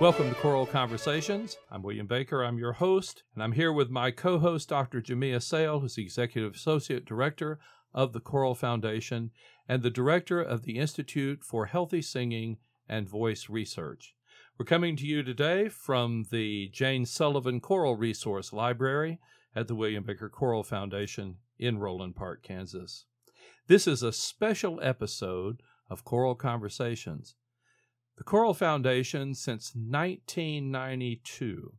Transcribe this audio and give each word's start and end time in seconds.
Welcome 0.00 0.30
to 0.30 0.34
Choral 0.36 0.64
Conversations. 0.64 1.58
I'm 1.70 1.82
William 1.82 2.06
Baker. 2.06 2.42
I'm 2.42 2.56
your 2.56 2.72
host, 2.72 3.22
and 3.34 3.42
I'm 3.42 3.52
here 3.52 3.70
with 3.70 3.90
my 3.90 4.10
co 4.10 4.38
host, 4.38 4.70
Dr. 4.70 5.02
Jamea 5.02 5.42
Sale, 5.42 5.80
who's 5.80 5.96
the 5.96 6.02
Executive 6.02 6.54
Associate 6.54 7.04
Director 7.04 7.58
of 7.92 8.14
the 8.14 8.20
Choral 8.20 8.54
Foundation 8.54 9.30
and 9.68 9.82
the 9.82 9.90
Director 9.90 10.40
of 10.40 10.62
the 10.62 10.78
Institute 10.78 11.44
for 11.44 11.66
Healthy 11.66 12.00
Singing 12.00 12.56
and 12.88 13.10
Voice 13.10 13.50
Research. 13.50 14.14
We're 14.58 14.64
coming 14.64 14.96
to 14.96 15.06
you 15.06 15.22
today 15.22 15.68
from 15.68 16.24
the 16.30 16.70
Jane 16.72 17.04
Sullivan 17.04 17.60
Choral 17.60 17.96
Resource 17.96 18.54
Library 18.54 19.20
at 19.54 19.68
the 19.68 19.74
William 19.74 20.04
Baker 20.04 20.30
Choral 20.30 20.62
Foundation 20.62 21.36
in 21.58 21.76
Roeland 21.76 22.16
Park, 22.16 22.42
Kansas. 22.42 23.04
This 23.66 23.86
is 23.86 24.02
a 24.02 24.14
special 24.14 24.80
episode 24.82 25.60
of 25.90 26.06
Choral 26.06 26.36
Conversations. 26.36 27.34
The 28.20 28.24
Choral 28.24 28.52
Foundation, 28.52 29.34
since 29.34 29.74
1992, 29.74 31.72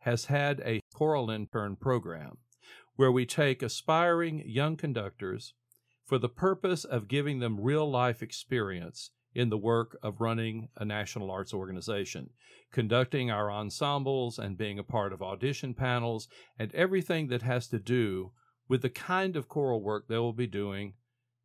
has 0.00 0.26
had 0.26 0.60
a 0.60 0.82
choral 0.92 1.30
intern 1.30 1.76
program 1.76 2.36
where 2.96 3.10
we 3.10 3.24
take 3.24 3.62
aspiring 3.62 4.42
young 4.44 4.76
conductors 4.76 5.54
for 6.04 6.18
the 6.18 6.28
purpose 6.28 6.84
of 6.84 7.08
giving 7.08 7.38
them 7.38 7.58
real 7.58 7.90
life 7.90 8.22
experience 8.22 9.12
in 9.34 9.48
the 9.48 9.56
work 9.56 9.96
of 10.02 10.20
running 10.20 10.68
a 10.76 10.84
national 10.84 11.30
arts 11.30 11.54
organization, 11.54 12.28
conducting 12.70 13.30
our 13.30 13.50
ensembles 13.50 14.38
and 14.38 14.58
being 14.58 14.78
a 14.78 14.84
part 14.84 15.14
of 15.14 15.22
audition 15.22 15.72
panels 15.72 16.28
and 16.58 16.74
everything 16.74 17.28
that 17.28 17.40
has 17.40 17.66
to 17.68 17.78
do 17.78 18.32
with 18.68 18.82
the 18.82 18.90
kind 18.90 19.36
of 19.36 19.48
choral 19.48 19.82
work 19.82 20.06
they 20.06 20.18
will 20.18 20.34
be 20.34 20.46
doing 20.46 20.92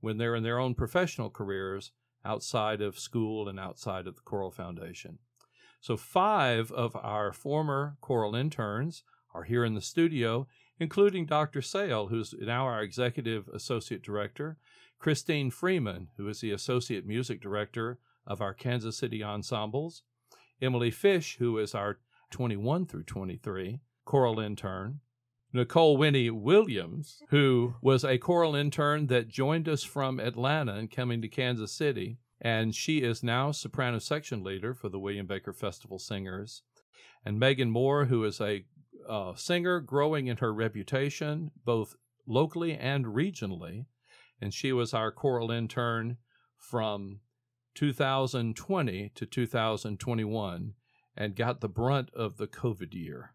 when 0.01 0.17
they're 0.17 0.35
in 0.35 0.43
their 0.43 0.59
own 0.59 0.75
professional 0.75 1.29
careers 1.29 1.93
outside 2.25 2.81
of 2.81 2.99
school 2.99 3.47
and 3.47 3.59
outside 3.59 4.07
of 4.07 4.15
the 4.15 4.21
Choral 4.21 4.51
Foundation. 4.51 5.19
So, 5.81 5.97
five 5.97 6.71
of 6.71 6.95
our 6.95 7.33
former 7.33 7.97
Choral 8.01 8.35
interns 8.35 9.03
are 9.33 9.43
here 9.43 9.65
in 9.65 9.73
the 9.73 9.81
studio, 9.81 10.47
including 10.79 11.25
Dr. 11.25 11.61
Sale, 11.61 12.07
who's 12.07 12.33
now 12.39 12.65
our 12.65 12.81
Executive 12.81 13.47
Associate 13.49 14.01
Director, 14.01 14.57
Christine 14.99 15.51
Freeman, 15.51 16.07
who 16.17 16.27
is 16.29 16.39
the 16.39 16.51
Associate 16.51 17.05
Music 17.05 17.41
Director 17.41 17.99
of 18.25 18.41
our 18.41 18.53
Kansas 18.53 18.97
City 18.97 19.21
ensembles, 19.21 20.03
Emily 20.61 20.91
Fish, 20.91 21.37
who 21.39 21.57
is 21.57 21.75
our 21.75 21.99
21 22.31 22.85
through 22.85 23.03
23 23.03 23.81
choral 24.05 24.39
intern, 24.39 25.01
Niccole 25.53 25.97
Winnie 25.97 26.31
Williams, 26.31 27.21
who 27.29 27.75
was 27.79 28.03
a 28.03 28.17
choral 28.17 28.55
intern 28.55 29.05
that 29.07 29.27
joined 29.27 29.69
us 29.69 29.83
from 29.83 30.19
Atlanta 30.19 30.73
and 30.73 30.89
coming 30.89 31.21
to 31.21 31.27
Kansas 31.27 31.71
City. 31.71 32.17
And 32.41 32.73
she 32.73 33.03
is 33.03 33.21
now 33.21 33.51
soprano 33.51 33.99
section 33.99 34.43
leader 34.43 34.73
for 34.73 34.89
the 34.89 34.99
William 34.99 35.27
Baker 35.27 35.53
Festival 35.53 35.99
Singers. 35.99 36.63
And 37.23 37.39
Megan 37.39 37.69
Moore, 37.69 38.05
who 38.05 38.23
is 38.23 38.41
a 38.41 38.65
uh, 39.07 39.35
singer 39.35 39.79
growing 39.79 40.27
in 40.27 40.37
her 40.37 40.51
reputation, 40.51 41.51
both 41.63 41.95
locally 42.25 42.73
and 42.73 43.05
regionally. 43.05 43.85
And 44.41 44.53
she 44.53 44.73
was 44.73 44.93
our 44.93 45.11
choral 45.11 45.51
intern 45.51 46.17
from 46.57 47.19
2020 47.75 49.11
to 49.13 49.25
2021 49.25 50.73
and 51.15 51.35
got 51.35 51.61
the 51.61 51.69
brunt 51.69 52.09
of 52.15 52.37
the 52.37 52.47
COVID 52.47 52.93
year. 52.93 53.33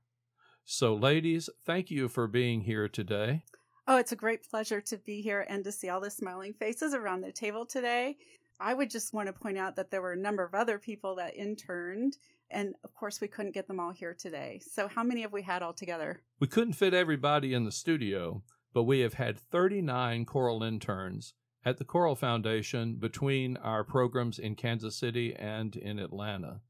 So, 0.70 0.94
ladies, 0.94 1.48
thank 1.64 1.90
you 1.90 2.10
for 2.10 2.26
being 2.26 2.60
here 2.60 2.88
today. 2.88 3.42
Oh, 3.86 3.96
it's 3.96 4.12
a 4.12 4.16
great 4.16 4.46
pleasure 4.50 4.82
to 4.82 4.98
be 4.98 5.22
here 5.22 5.46
and 5.48 5.64
to 5.64 5.72
see 5.72 5.88
all 5.88 5.98
the 5.98 6.10
smiling 6.10 6.52
faces 6.52 6.92
around 6.92 7.22
the 7.22 7.32
table 7.32 7.64
today. 7.64 8.18
I 8.60 8.74
would 8.74 8.90
just 8.90 9.14
want 9.14 9.28
to 9.28 9.32
point 9.32 9.56
out 9.56 9.76
that 9.76 9.90
there 9.90 10.02
were 10.02 10.12
a 10.12 10.16
number 10.18 10.44
of 10.44 10.54
other 10.54 10.78
people 10.78 11.14
that 11.14 11.34
interned, 11.34 12.18
and 12.50 12.74
of 12.84 12.92
course, 12.92 13.18
we 13.18 13.28
couldn't 13.28 13.54
get 13.54 13.66
them 13.66 13.80
all 13.80 13.92
here 13.92 14.12
today. 14.12 14.60
So, 14.62 14.88
how 14.88 15.02
many 15.02 15.22
have 15.22 15.32
we 15.32 15.40
had 15.40 15.62
altogether? 15.62 16.20
We 16.38 16.48
couldn't 16.48 16.74
fit 16.74 16.92
everybody 16.92 17.54
in 17.54 17.64
the 17.64 17.72
studio, 17.72 18.42
but 18.74 18.82
we 18.82 19.00
have 19.00 19.14
had 19.14 19.38
39 19.38 20.26
choral 20.26 20.62
interns 20.62 21.32
at 21.64 21.78
the 21.78 21.86
Choral 21.86 22.14
Foundation 22.14 22.96
between 22.96 23.56
our 23.56 23.84
programs 23.84 24.38
in 24.38 24.54
Kansas 24.54 24.96
City 24.96 25.34
and 25.34 25.74
in 25.74 25.98
Atlanta. 25.98 26.60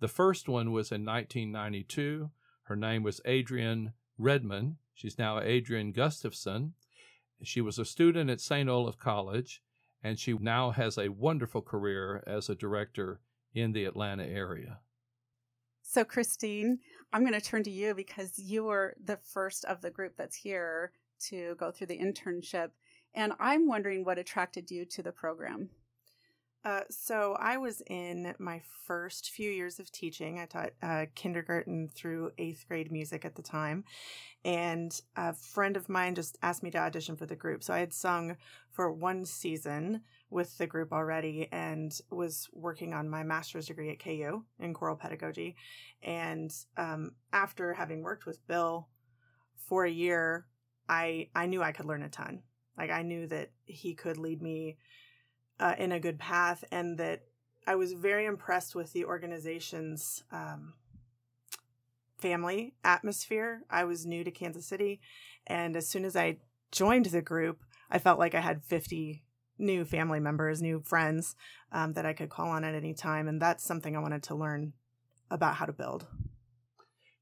The 0.00 0.08
first 0.08 0.46
one 0.46 0.72
was 0.72 0.92
in 0.92 1.06
1992. 1.06 2.28
Her 2.66 2.76
name 2.76 3.04
was 3.04 3.20
Adrienne 3.26 3.92
Redman. 4.18 4.78
She's 4.92 5.18
now 5.18 5.38
Adrienne 5.38 5.92
Gustafson. 5.92 6.74
She 7.42 7.60
was 7.60 7.78
a 7.78 7.84
student 7.84 8.28
at 8.28 8.40
St. 8.40 8.68
Olaf 8.68 8.98
College, 8.98 9.62
and 10.02 10.18
she 10.18 10.32
now 10.32 10.72
has 10.72 10.98
a 10.98 11.10
wonderful 11.10 11.62
career 11.62 12.24
as 12.26 12.48
a 12.48 12.56
director 12.56 13.20
in 13.54 13.72
the 13.72 13.84
Atlanta 13.84 14.24
area. 14.24 14.80
So, 15.82 16.02
Christine, 16.02 16.80
I'm 17.12 17.20
going 17.20 17.38
to 17.38 17.40
turn 17.40 17.62
to 17.62 17.70
you 17.70 17.94
because 17.94 18.36
you 18.36 18.64
were 18.64 18.96
the 19.04 19.18
first 19.18 19.64
of 19.66 19.80
the 19.80 19.90
group 19.90 20.14
that's 20.16 20.34
here 20.34 20.90
to 21.28 21.54
go 21.54 21.70
through 21.70 21.86
the 21.86 21.98
internship. 21.98 22.70
And 23.14 23.32
I'm 23.38 23.68
wondering 23.68 24.04
what 24.04 24.18
attracted 24.18 24.72
you 24.72 24.84
to 24.86 25.02
the 25.04 25.12
program. 25.12 25.70
Uh, 26.66 26.80
so 26.90 27.36
I 27.38 27.58
was 27.58 27.80
in 27.86 28.34
my 28.40 28.60
first 28.82 29.30
few 29.30 29.48
years 29.48 29.78
of 29.78 29.92
teaching. 29.92 30.40
I 30.40 30.46
taught 30.46 30.70
uh, 30.82 31.06
kindergarten 31.14 31.88
through 31.94 32.32
eighth 32.38 32.66
grade 32.66 32.90
music 32.90 33.24
at 33.24 33.36
the 33.36 33.42
time, 33.42 33.84
and 34.44 35.00
a 35.14 35.32
friend 35.32 35.76
of 35.76 35.88
mine 35.88 36.16
just 36.16 36.36
asked 36.42 36.64
me 36.64 36.72
to 36.72 36.78
audition 36.78 37.14
for 37.14 37.24
the 37.24 37.36
group. 37.36 37.62
So 37.62 37.72
I 37.72 37.78
had 37.78 37.94
sung 37.94 38.36
for 38.72 38.90
one 38.90 39.24
season 39.24 40.00
with 40.28 40.58
the 40.58 40.66
group 40.66 40.92
already, 40.92 41.48
and 41.52 41.96
was 42.10 42.48
working 42.52 42.92
on 42.92 43.08
my 43.08 43.22
master's 43.22 43.66
degree 43.66 43.90
at 43.90 44.02
KU 44.02 44.42
in 44.58 44.74
choral 44.74 44.96
pedagogy. 44.96 45.54
And 46.02 46.52
um, 46.76 47.12
after 47.32 47.74
having 47.74 48.02
worked 48.02 48.26
with 48.26 48.44
Bill 48.48 48.88
for 49.68 49.84
a 49.84 49.90
year, 49.90 50.46
I 50.88 51.28
I 51.32 51.46
knew 51.46 51.62
I 51.62 51.70
could 51.70 51.86
learn 51.86 52.02
a 52.02 52.08
ton. 52.08 52.42
Like 52.76 52.90
I 52.90 53.02
knew 53.02 53.28
that 53.28 53.52
he 53.66 53.94
could 53.94 54.18
lead 54.18 54.42
me 54.42 54.78
uh, 55.58 55.74
in 55.78 55.92
a 55.92 56.00
good 56.00 56.18
path, 56.18 56.64
and 56.70 56.98
that 56.98 57.22
I 57.66 57.74
was 57.74 57.92
very 57.92 58.26
impressed 58.26 58.74
with 58.74 58.92
the 58.92 59.04
organization's 59.04 60.22
um, 60.30 60.74
family 62.18 62.74
atmosphere. 62.84 63.62
I 63.70 63.84
was 63.84 64.06
new 64.06 64.24
to 64.24 64.30
Kansas 64.30 64.66
City, 64.66 65.00
and 65.46 65.76
as 65.76 65.88
soon 65.88 66.04
as 66.04 66.16
I 66.16 66.38
joined 66.70 67.06
the 67.06 67.22
group, 67.22 67.62
I 67.90 67.98
felt 67.98 68.18
like 68.18 68.34
I 68.34 68.40
had 68.40 68.64
50 68.64 69.22
new 69.58 69.84
family 69.84 70.20
members, 70.20 70.60
new 70.60 70.80
friends 70.84 71.34
um, 71.72 71.94
that 71.94 72.06
I 72.06 72.12
could 72.12 72.30
call 72.30 72.50
on 72.50 72.64
at 72.64 72.74
any 72.74 72.94
time, 72.94 73.28
and 73.28 73.40
that's 73.40 73.64
something 73.64 73.96
I 73.96 74.00
wanted 74.00 74.22
to 74.24 74.34
learn 74.34 74.72
about 75.30 75.56
how 75.56 75.66
to 75.66 75.72
build. 75.72 76.06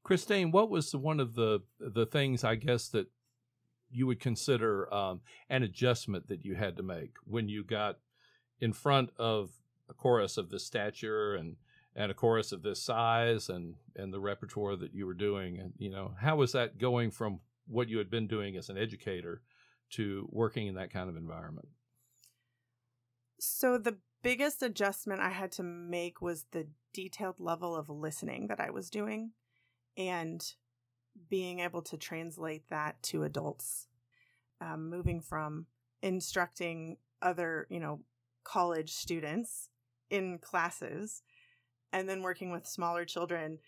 Christine, 0.03 0.51
what 0.51 0.69
was 0.69 0.95
one 0.95 1.19
of 1.19 1.33
the 1.33 1.61
the 1.79 2.05
things 2.05 2.43
I 2.43 2.55
guess 2.55 2.89
that 2.89 3.07
you 3.89 4.05
would 4.07 4.19
consider 4.19 4.93
um, 4.93 5.21
an 5.49 5.63
adjustment 5.63 6.27
that 6.27 6.45
you 6.45 6.55
had 6.55 6.77
to 6.77 6.83
make 6.83 7.13
when 7.25 7.49
you 7.49 7.63
got 7.63 7.97
in 8.59 8.73
front 8.73 9.09
of 9.17 9.51
a 9.89 9.93
chorus 9.93 10.37
of 10.37 10.49
this 10.49 10.65
stature 10.65 11.35
and 11.35 11.55
and 11.95 12.11
a 12.11 12.15
chorus 12.15 12.51
of 12.51 12.61
this 12.61 12.81
size 12.81 13.49
and 13.49 13.75
and 13.95 14.13
the 14.13 14.19
repertoire 14.19 14.75
that 14.75 14.93
you 14.93 15.05
were 15.05 15.13
doing 15.13 15.59
and 15.59 15.73
you 15.77 15.89
know 15.89 16.13
how 16.19 16.35
was 16.35 16.51
that 16.51 16.77
going 16.77 17.11
from 17.11 17.39
what 17.67 17.89
you 17.89 17.97
had 17.97 18.09
been 18.09 18.27
doing 18.27 18.55
as 18.55 18.69
an 18.69 18.77
educator 18.77 19.41
to 19.89 20.27
working 20.31 20.67
in 20.67 20.75
that 20.75 20.91
kind 20.91 21.09
of 21.09 21.17
environment? 21.17 21.67
So 23.39 23.77
the 23.77 23.97
biggest 24.23 24.63
adjustment 24.63 25.21
i 25.21 25.29
had 25.29 25.51
to 25.51 25.61
make 25.61 26.19
was 26.19 26.45
the 26.51 26.67
detailed 26.93 27.39
level 27.39 27.75
of 27.75 27.89
listening 27.89 28.47
that 28.47 28.59
i 28.59 28.71
was 28.71 28.89
doing 28.89 29.29
and 29.97 30.55
being 31.29 31.59
able 31.59 31.81
to 31.81 31.97
translate 31.97 32.67
that 32.69 33.01
to 33.03 33.23
adults. 33.23 33.87
Um, 34.61 34.89
moving 34.89 35.21
from 35.21 35.65
instructing 36.01 36.97
other 37.21 37.67
you 37.69 37.79
know 37.79 37.99
college 38.45 38.93
students 38.93 39.69
in 40.09 40.37
classes 40.37 41.23
and 41.91 42.07
then 42.07 42.21
working 42.21 42.51
with 42.51 42.65
smaller 42.65 43.03
children 43.03 43.59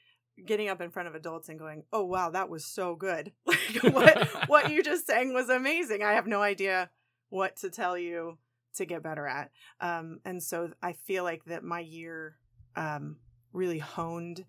getting 0.46 0.70
up 0.70 0.82
in 0.82 0.92
front 0.92 1.08
of 1.08 1.16
adults 1.16 1.50
and 1.50 1.58
going 1.58 1.84
oh 1.92 2.06
wow 2.06 2.30
that 2.30 2.50
was 2.50 2.66
so 2.66 2.96
good. 2.96 3.34
Like 3.46 3.94
what 3.94 4.28
what 4.50 4.72
you 4.72 4.82
just 4.82 5.08
sang 5.08 5.34
was 5.34 5.50
amazing. 5.50 6.04
I 6.04 6.14
have 6.14 6.28
no 6.28 6.42
idea 6.42 6.90
what 7.30 7.58
to 7.58 7.70
tell 7.70 7.98
you 7.98 8.38
to 8.76 8.86
get 8.86 9.04
better 9.04 9.28
at. 9.28 9.52
Um, 9.82 10.20
and 10.24 10.42
so 10.42 10.72
i 10.82 10.94
feel 10.94 11.24
like 11.24 11.46
that 11.46 11.64
my 11.64 11.80
year 11.80 12.38
um, 12.76 13.18
really 13.52 13.80
honed 13.80 14.46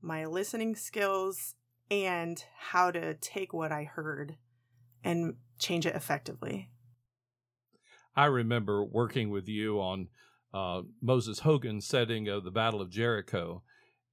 my 0.00 0.24
listening 0.24 0.74
skills 0.74 1.54
and 1.90 2.42
how 2.58 2.90
to 2.90 3.14
take 3.14 3.52
what 3.52 3.72
i 3.72 3.84
heard 3.84 4.36
and 5.04 5.34
change 5.58 5.86
it 5.86 5.94
effectively 5.94 6.70
I 8.20 8.26
remember 8.26 8.84
working 8.84 9.30
with 9.30 9.48
you 9.48 9.80
on 9.80 10.08
uh, 10.52 10.82
Moses 11.00 11.38
Hogan's 11.38 11.86
setting 11.86 12.28
of 12.28 12.44
the 12.44 12.50
Battle 12.50 12.82
of 12.82 12.90
Jericho. 12.90 13.62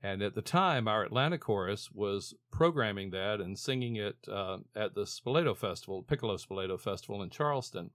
And 0.01 0.21
at 0.21 0.33
the 0.33 0.41
time, 0.41 0.87
our 0.87 1.03
Atlanta 1.03 1.37
chorus 1.37 1.89
was 1.91 2.33
programming 2.49 3.09
that 3.09 3.41
and 3.41 3.59
singing 3.59 3.97
it 3.97 4.15
uh, 4.31 4.59
at 4.73 4.95
the 4.95 5.01
Spoleto 5.01 5.57
Festival, 5.57 6.03
Piccolo 6.03 6.37
Spoleto 6.37 6.79
Festival 6.79 7.21
in 7.21 7.29
Charleston. 7.29 7.89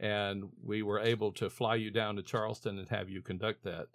And 0.00 0.46
we 0.60 0.82
were 0.82 0.98
able 0.98 1.30
to 1.34 1.48
fly 1.48 1.76
you 1.76 1.92
down 1.92 2.16
to 2.16 2.24
Charleston 2.24 2.76
and 2.76 2.88
have 2.88 3.08
you 3.08 3.22
conduct 3.22 3.62
that 3.62 3.86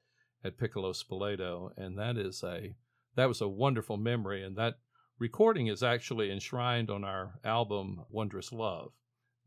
at 0.46 0.58
Piccolo 0.58 0.94
Spoleto. 0.94 1.72
And 1.76 2.00
that 2.00 2.16
is 2.16 2.46
a 2.46 2.76
that 3.18 3.28
was 3.28 3.42
a 3.42 3.50
wonderful 3.50 3.98
memory, 3.98 4.42
and 4.42 4.56
that 4.56 4.76
recording 5.20 5.68
is 5.68 5.84
actually 5.84 6.32
enshrined 6.32 6.90
on 6.90 7.04
our 7.04 7.42
album 7.44 8.06
Wondrous 8.10 8.54
Love. 8.54 8.94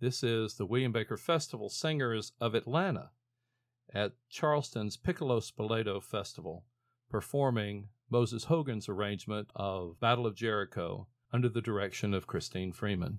This 0.00 0.22
is 0.22 0.54
the 0.54 0.64
William 0.64 0.92
Baker 0.92 1.18
Festival 1.18 1.68
Singers 1.68 2.32
of 2.40 2.54
Atlanta 2.54 3.10
at 3.92 4.14
Charleston's 4.30 4.96
Piccolo 4.96 5.40
Spoleto 5.40 6.02
Festival, 6.02 6.64
performing 7.10 7.90
Moses 8.08 8.44
Hogan's 8.44 8.88
arrangement 8.88 9.50
of 9.54 10.00
Battle 10.00 10.26
of 10.26 10.34
Jericho 10.34 11.06
under 11.34 11.50
the 11.50 11.60
direction 11.60 12.14
of 12.14 12.26
Christine 12.26 12.72
Freeman. 12.72 13.18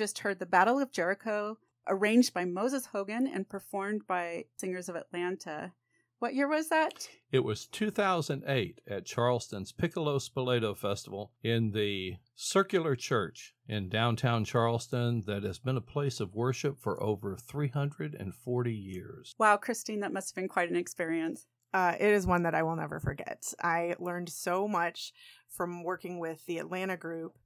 just 0.00 0.20
heard 0.20 0.38
the 0.38 0.46
Battle 0.46 0.78
of 0.78 0.90
Jericho, 0.90 1.58
arranged 1.86 2.32
by 2.32 2.46
Moses 2.46 2.86
Hogan 2.86 3.26
and 3.26 3.46
performed 3.46 4.06
by 4.06 4.46
Singers 4.56 4.88
of 4.88 4.96
Atlanta. 4.96 5.72
What 6.20 6.34
year 6.34 6.48
was 6.48 6.70
that? 6.70 7.06
It 7.30 7.44
was 7.44 7.66
2008 7.66 8.80
at 8.88 9.04
Charleston's 9.04 9.72
Piccolo 9.72 10.18
Spoleto 10.18 10.74
Festival 10.74 11.32
in 11.42 11.72
the 11.72 12.14
Circular 12.34 12.96
Church 12.96 13.54
in 13.68 13.90
downtown 13.90 14.46
Charleston 14.46 15.24
that 15.26 15.42
has 15.42 15.58
been 15.58 15.76
a 15.76 15.82
place 15.82 16.18
of 16.18 16.34
worship 16.34 16.80
for 16.80 17.02
over 17.02 17.36
340 17.36 18.72
years. 18.72 19.34
Wow, 19.38 19.58
Christine, 19.58 20.00
that 20.00 20.14
must 20.14 20.30
have 20.30 20.36
been 20.36 20.48
quite 20.48 20.70
an 20.70 20.76
experience. 20.76 21.46
Uh, 21.74 21.92
it 22.00 22.10
is 22.10 22.26
one 22.26 22.44
that 22.44 22.54
I 22.54 22.62
will 22.62 22.76
never 22.76 23.00
forget. 23.00 23.52
I 23.62 23.96
learned 23.98 24.30
so 24.30 24.66
much 24.66 25.12
from 25.50 25.84
working 25.84 26.18
with 26.18 26.46
the 26.46 26.56
Atlanta 26.56 26.96
group 26.96 27.36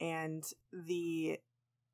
and 0.00 0.42
the 0.72 1.38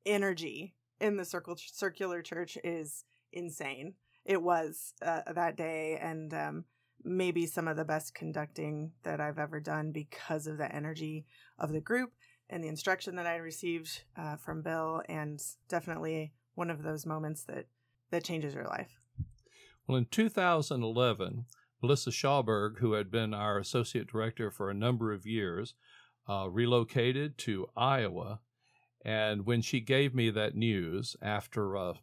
energy 0.07 0.73
in 0.99 1.17
the 1.17 1.25
circle, 1.25 1.57
circular 1.57 2.21
church 2.21 2.57
is 2.63 3.03
insane 3.31 3.93
it 4.27 4.41
was 4.43 4.93
uh, 5.01 5.21
that 5.33 5.55
day 5.55 5.97
and 6.01 6.33
um, 6.33 6.65
maybe 7.03 7.45
some 7.45 7.67
of 7.67 7.77
the 7.77 7.85
best 7.85 8.13
conducting 8.13 8.91
that 9.03 9.21
I've 9.21 9.39
ever 9.39 9.59
done 9.59 9.91
because 9.91 10.45
of 10.45 10.57
the 10.57 10.73
energy 10.73 11.25
of 11.57 11.71
the 11.71 11.79
group 11.79 12.11
and 12.49 12.63
the 12.63 12.67
instruction 12.67 13.15
that 13.15 13.25
I 13.25 13.37
received 13.37 14.03
uh, 14.17 14.35
from 14.35 14.61
Bill 14.61 15.01
and 15.07 15.41
definitely 15.69 16.33
one 16.55 16.69
of 16.69 16.83
those 16.83 17.05
moments 17.05 17.43
that 17.45 17.67
that 18.11 18.23
changes 18.23 18.53
your 18.53 18.65
life. 18.65 18.99
Well, 19.85 19.97
in 19.97 20.05
2011, 20.05 21.45
Melissa 21.81 22.09
Schauberg, 22.09 22.79
who 22.79 22.93
had 22.93 23.11
been 23.11 23.33
our 23.33 23.57
associate 23.57 24.07
director 24.07 24.49
for 24.49 24.69
a 24.69 24.73
number 24.73 25.13
of 25.13 25.25
years, 25.25 25.73
uh, 26.27 26.47
relocated 26.49 27.37
to 27.39 27.67
Iowa. 27.75 28.39
And 29.07 29.47
when 29.47 29.63
she 29.63 29.79
gave 29.79 30.13
me 30.13 30.29
that 30.29 30.55
news 30.55 31.15
after 31.21 31.75
uh, 31.75 31.93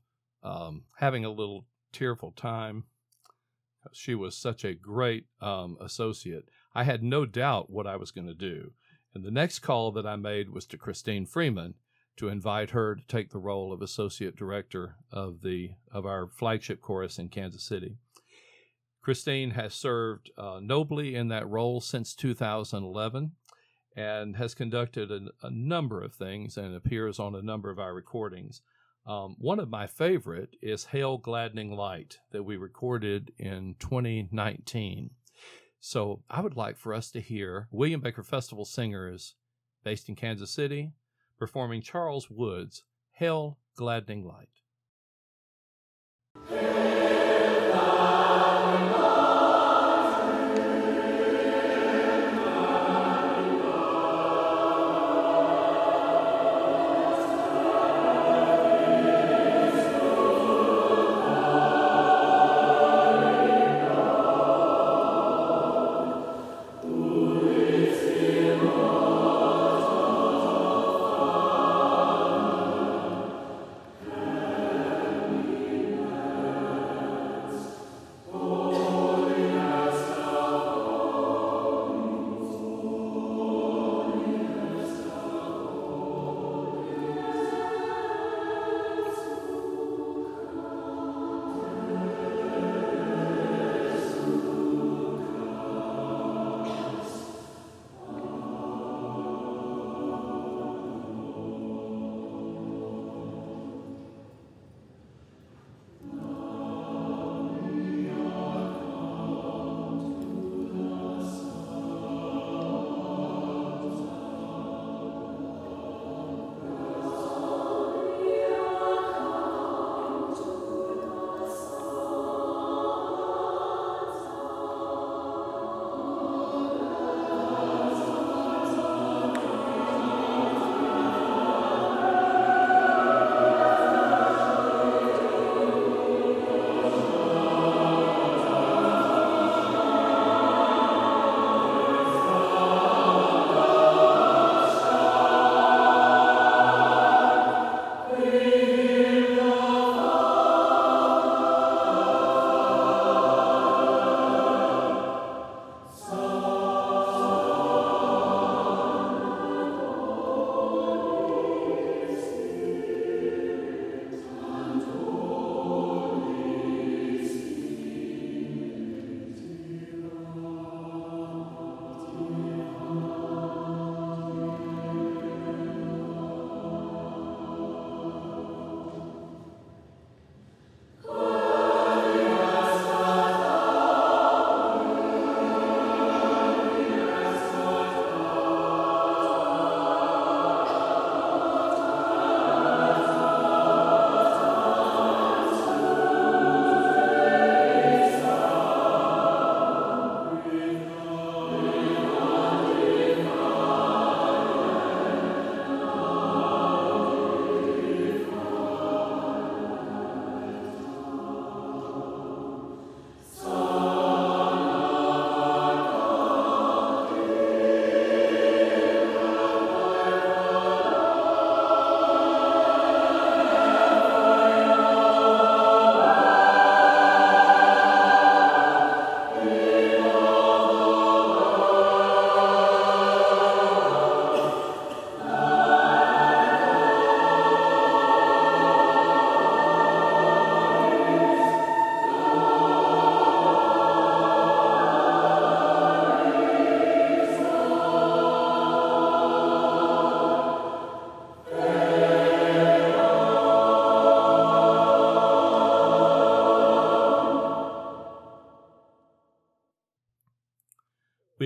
um, 0.44 0.82
having 0.98 1.24
a 1.24 1.30
little 1.30 1.66
tearful 1.94 2.32
time. 2.32 2.84
She 3.92 4.14
was 4.14 4.36
such 4.36 4.64
a 4.64 4.74
great 4.74 5.26
um, 5.40 5.76
associate. 5.80 6.44
I 6.74 6.84
had 6.84 7.02
no 7.02 7.24
doubt 7.24 7.70
what 7.70 7.86
I 7.86 7.96
was 7.96 8.10
going 8.10 8.26
to 8.26 8.34
do. 8.34 8.72
And 9.14 9.24
the 9.24 9.30
next 9.30 9.60
call 9.60 9.92
that 9.92 10.06
I 10.06 10.16
made 10.16 10.50
was 10.50 10.66
to 10.66 10.78
Christine 10.78 11.24
Freeman 11.24 11.74
to 12.16 12.28
invite 12.28 12.70
her 12.70 12.94
to 12.96 13.02
take 13.06 13.30
the 13.30 13.38
role 13.38 13.72
of 13.72 13.80
associate 13.80 14.36
director 14.36 14.96
of 15.10 15.42
the 15.42 15.70
of 15.90 16.04
our 16.06 16.28
flagship 16.28 16.80
chorus 16.80 17.18
in 17.18 17.28
Kansas 17.28 17.64
City. 17.64 17.96
Christine 19.02 19.50
has 19.50 19.74
served 19.74 20.30
uh, 20.38 20.60
nobly 20.62 21.14
in 21.14 21.28
that 21.28 21.48
role 21.48 21.80
since 21.80 22.14
2011 22.14 23.32
and 23.96 24.36
has 24.36 24.54
conducted 24.54 25.10
a, 25.10 25.28
a, 25.42 25.50
number 25.50 26.02
of 26.02 26.14
things 26.14 26.56
and 26.56 26.74
appears 26.74 27.18
on 27.18 27.34
a 27.34 27.42
number 27.42 27.70
of 27.70 27.78
our 27.78 27.94
recordings. 27.94 28.60
Um, 29.06 29.36
one 29.38 29.60
of 29.60 29.70
my 29.70 29.86
favorite 29.86 30.56
is 30.60 30.86
Hail 30.86 31.18
Gladdening 31.18 31.72
Light 31.76 32.18
that 32.32 32.42
we 32.42 32.56
recorded 32.56 33.32
in 33.38 33.76
2019. 33.78 35.10
So 35.78 36.22
I 36.30 36.40
would 36.40 36.56
like 36.56 36.78
for 36.78 36.94
us 36.94 37.10
to 37.12 37.20
hear 37.20 37.68
William 37.70 38.00
Baker 38.00 38.22
Festival 38.22 38.64
singers 38.64 39.34
based 39.84 40.08
in 40.08 40.16
Kansas 40.16 40.50
City 40.50 40.92
performing 41.38 41.82
Charles 41.82 42.30
Wood's 42.30 42.84
Hail 43.12 43.58
Gladdening 43.76 44.24
Light. 44.24 44.48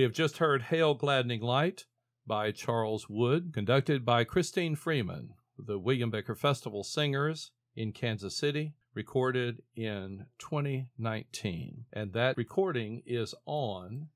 Have 0.09 0.15
just 0.15 0.39
heard 0.39 0.63
Hail 0.63 0.95
Gladdening 0.95 1.41
Light 1.41 1.85
by 2.25 2.49
Charles 2.49 3.07
Wood, 3.07 3.51
conducted 3.53 4.03
by 4.03 4.23
Christine 4.23 4.75
Freeman, 4.75 5.35
the 5.55 5.77
William 5.77 6.09
Baker 6.09 6.33
Festival 6.33 6.83
Singers 6.83 7.51
in 7.75 7.91
Kansas 7.91 8.35
City, 8.35 8.73
recorded 8.95 9.61
in 9.75 10.25
2019. 10.39 11.85
And 11.93 12.13
that 12.13 12.37
recording 12.37 13.03
is 13.05 13.35
on 13.45 14.07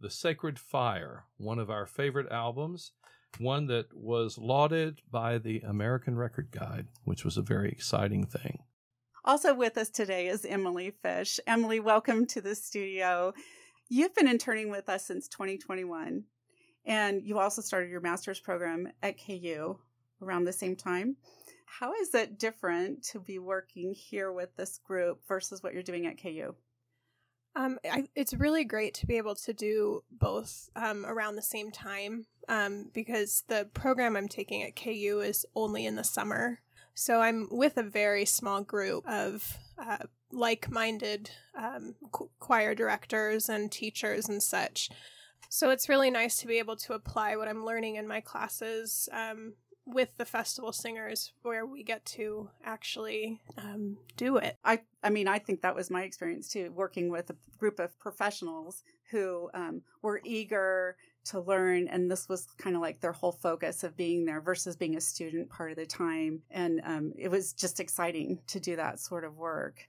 The 0.00 0.10
Sacred 0.10 0.58
Fire, 0.58 1.26
one 1.36 1.60
of 1.60 1.70
our 1.70 1.86
favorite 1.86 2.32
albums, 2.32 2.90
one 3.38 3.68
that 3.68 3.86
was 3.94 4.38
lauded 4.38 5.00
by 5.08 5.38
the 5.38 5.60
American 5.60 6.16
Record 6.16 6.50
Guide, 6.50 6.88
which 7.04 7.24
was 7.24 7.36
a 7.36 7.42
very 7.42 7.68
exciting 7.68 8.26
thing. 8.26 8.64
Also 9.24 9.54
with 9.54 9.78
us 9.78 9.90
today 9.90 10.26
is 10.26 10.44
Emily 10.44 10.90
Fish. 10.90 11.38
Emily, 11.46 11.78
welcome 11.78 12.26
to 12.26 12.40
the 12.40 12.56
studio. 12.56 13.32
You've 13.88 14.14
been 14.14 14.26
interning 14.26 14.70
with 14.70 14.88
us 14.88 15.06
since 15.06 15.28
2021, 15.28 16.24
and 16.84 17.22
you 17.22 17.38
also 17.38 17.62
started 17.62 17.88
your 17.88 18.00
master's 18.00 18.40
program 18.40 18.88
at 19.00 19.16
KU 19.24 19.78
around 20.20 20.44
the 20.44 20.52
same 20.52 20.74
time. 20.74 21.16
How 21.66 21.92
is 21.94 22.12
it 22.14 22.38
different 22.38 23.04
to 23.04 23.20
be 23.20 23.38
working 23.38 23.94
here 23.94 24.32
with 24.32 24.56
this 24.56 24.78
group 24.78 25.20
versus 25.28 25.62
what 25.62 25.72
you're 25.72 25.84
doing 25.84 26.06
at 26.06 26.20
KU? 26.20 26.54
Um, 27.54 27.78
I, 27.90 28.08
it's 28.16 28.34
really 28.34 28.64
great 28.64 28.92
to 28.94 29.06
be 29.06 29.18
able 29.18 29.36
to 29.36 29.52
do 29.52 30.02
both 30.10 30.68
um, 30.74 31.06
around 31.06 31.36
the 31.36 31.42
same 31.42 31.70
time 31.70 32.26
um, 32.48 32.90
because 32.92 33.44
the 33.48 33.68
program 33.72 34.16
I'm 34.16 34.28
taking 34.28 34.64
at 34.64 34.76
KU 34.76 35.20
is 35.24 35.46
only 35.54 35.86
in 35.86 35.94
the 35.94 36.04
summer. 36.04 36.60
So 36.94 37.20
I'm 37.20 37.48
with 37.50 37.76
a 37.76 37.82
very 37.82 38.24
small 38.24 38.62
group 38.62 39.06
of 39.06 39.58
uh, 39.78 39.98
like 40.36 40.70
minded 40.70 41.30
um, 41.58 41.94
choir 42.38 42.74
directors 42.74 43.48
and 43.48 43.72
teachers 43.72 44.28
and 44.28 44.42
such. 44.42 44.90
So 45.48 45.70
it's 45.70 45.88
really 45.88 46.10
nice 46.10 46.38
to 46.38 46.46
be 46.46 46.58
able 46.58 46.76
to 46.76 46.92
apply 46.92 47.36
what 47.36 47.48
I'm 47.48 47.64
learning 47.64 47.96
in 47.96 48.06
my 48.06 48.20
classes 48.20 49.08
um, 49.12 49.54
with 49.86 50.16
the 50.16 50.24
festival 50.24 50.72
singers 50.72 51.32
where 51.42 51.64
we 51.64 51.82
get 51.82 52.04
to 52.04 52.50
actually 52.64 53.40
um, 53.56 53.96
do 54.16 54.36
it. 54.36 54.58
I, 54.64 54.80
I 55.02 55.10
mean, 55.10 55.28
I 55.28 55.38
think 55.38 55.62
that 55.62 55.74
was 55.74 55.90
my 55.90 56.02
experience 56.02 56.48
too, 56.48 56.72
working 56.74 57.08
with 57.08 57.30
a 57.30 57.36
group 57.58 57.78
of 57.78 57.98
professionals 57.98 58.82
who 59.10 59.48
um, 59.54 59.82
were 60.02 60.20
eager 60.24 60.96
to 61.26 61.40
learn 61.40 61.88
and 61.88 62.10
this 62.10 62.28
was 62.28 62.46
kind 62.56 62.76
of 62.76 62.82
like 62.82 63.00
their 63.00 63.12
whole 63.12 63.32
focus 63.32 63.82
of 63.82 63.96
being 63.96 64.24
there 64.24 64.40
versus 64.40 64.76
being 64.76 64.96
a 64.96 65.00
student 65.00 65.48
part 65.50 65.70
of 65.70 65.76
the 65.76 65.86
time 65.86 66.40
and 66.50 66.80
um, 66.84 67.12
it 67.18 67.28
was 67.28 67.52
just 67.52 67.80
exciting 67.80 68.38
to 68.46 68.60
do 68.60 68.76
that 68.76 69.00
sort 69.00 69.24
of 69.24 69.36
work 69.36 69.88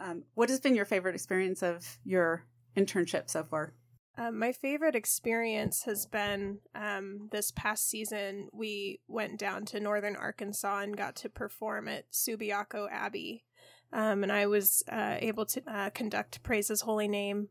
um, 0.00 0.22
what 0.34 0.48
has 0.48 0.60
been 0.60 0.74
your 0.74 0.84
favorite 0.84 1.14
experience 1.14 1.62
of 1.62 1.98
your 2.04 2.44
internship 2.76 3.28
so 3.28 3.42
far 3.42 3.74
um, 4.18 4.36
my 4.36 4.50
favorite 4.50 4.96
experience 4.96 5.84
has 5.84 6.04
been 6.04 6.58
um, 6.74 7.28
this 7.30 7.52
past 7.52 7.88
season. 7.88 8.48
We 8.52 9.00
went 9.06 9.38
down 9.38 9.64
to 9.66 9.78
northern 9.78 10.16
Arkansas 10.16 10.80
and 10.80 10.96
got 10.96 11.14
to 11.16 11.28
perform 11.28 11.86
at 11.86 12.10
Subiaco 12.10 12.88
Abbey. 12.90 13.44
Um, 13.92 14.24
and 14.24 14.32
I 14.32 14.46
was 14.46 14.82
uh, 14.90 15.18
able 15.20 15.46
to 15.46 15.62
uh, 15.72 15.90
conduct 15.90 16.42
Praise 16.42 16.66
His 16.66 16.80
Holy 16.80 17.06
Name, 17.06 17.48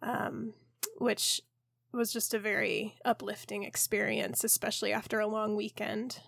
um, 0.00 0.54
which 0.96 1.42
was 1.92 2.12
just 2.12 2.32
a 2.32 2.38
very 2.38 2.96
uplifting 3.04 3.64
experience, 3.64 4.42
especially 4.42 4.94
after 4.94 5.20
a 5.20 5.26
long 5.26 5.54
weekend. 5.54 6.20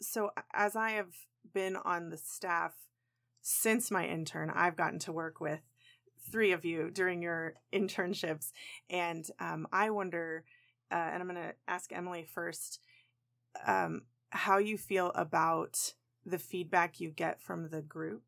So, 0.00 0.30
as 0.54 0.74
I 0.74 0.92
have 0.92 1.12
been 1.52 1.76
on 1.76 2.08
the 2.08 2.16
staff 2.16 2.72
since 3.42 3.90
my 3.90 4.06
intern, 4.06 4.50
I've 4.50 4.76
gotten 4.76 4.98
to 5.00 5.12
work 5.12 5.40
with 5.40 5.60
three 6.30 6.52
of 6.52 6.64
you 6.64 6.90
during 6.90 7.20
your 7.20 7.54
internships. 7.72 8.52
And 8.88 9.28
um, 9.40 9.66
I 9.72 9.90
wonder, 9.90 10.44
uh, 10.90 10.94
and 10.94 11.22
I'm 11.22 11.28
going 11.28 11.42
to 11.42 11.54
ask 11.68 11.92
Emily 11.92 12.24
first, 12.24 12.80
um, 13.66 14.02
how 14.30 14.58
you 14.58 14.78
feel 14.78 15.10
about 15.14 15.94
the 16.24 16.38
feedback 16.38 17.00
you 17.00 17.10
get 17.10 17.40
from 17.40 17.68
the 17.68 17.82
group 17.82 18.22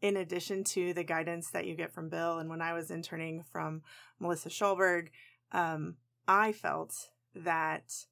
in 0.00 0.16
addition 0.16 0.62
to 0.62 0.94
the 0.94 1.04
guidance 1.04 1.50
that 1.50 1.66
you 1.66 1.74
get 1.74 1.92
from 1.92 2.08
Bill. 2.08 2.38
And 2.38 2.48
when 2.48 2.62
I 2.62 2.72
was 2.72 2.90
interning 2.90 3.44
from 3.50 3.82
Melissa 4.20 4.48
Schulberg, 4.48 5.08
um, 5.52 5.96
I 6.26 6.52
felt 6.52 6.94
that 7.34 8.06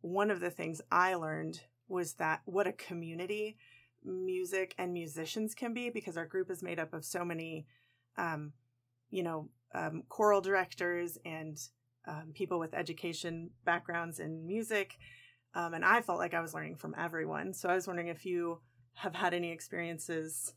one 0.00 0.30
of 0.30 0.40
the 0.40 0.50
things 0.50 0.82
I 0.92 1.14
learned 1.14 1.62
was 1.88 2.14
that 2.14 2.42
what 2.44 2.66
a 2.66 2.72
community 2.72 3.56
music 4.04 4.74
and 4.78 4.92
musicians 4.92 5.54
can 5.54 5.72
be 5.74 5.90
because 5.90 6.16
our 6.16 6.26
group 6.26 6.50
is 6.50 6.62
made 6.62 6.78
up 6.78 6.92
of 6.92 7.04
so 7.04 7.24
many, 7.24 7.66
um, 8.16 8.52
you 9.10 9.22
know, 9.22 9.48
um, 9.74 10.02
choral 10.08 10.40
directors 10.40 11.18
and 11.24 11.58
um, 12.06 12.32
people 12.34 12.58
with 12.58 12.74
education 12.74 13.50
backgrounds 13.64 14.20
in 14.20 14.46
music. 14.46 14.96
Um, 15.54 15.74
and 15.74 15.84
I 15.84 16.00
felt 16.00 16.18
like 16.18 16.34
I 16.34 16.40
was 16.40 16.54
learning 16.54 16.76
from 16.76 16.94
everyone. 16.98 17.54
So 17.54 17.68
I 17.68 17.74
was 17.74 17.86
wondering 17.86 18.08
if 18.08 18.26
you 18.26 18.60
have 18.94 19.14
had 19.14 19.34
any 19.34 19.50
experiences 19.50 20.54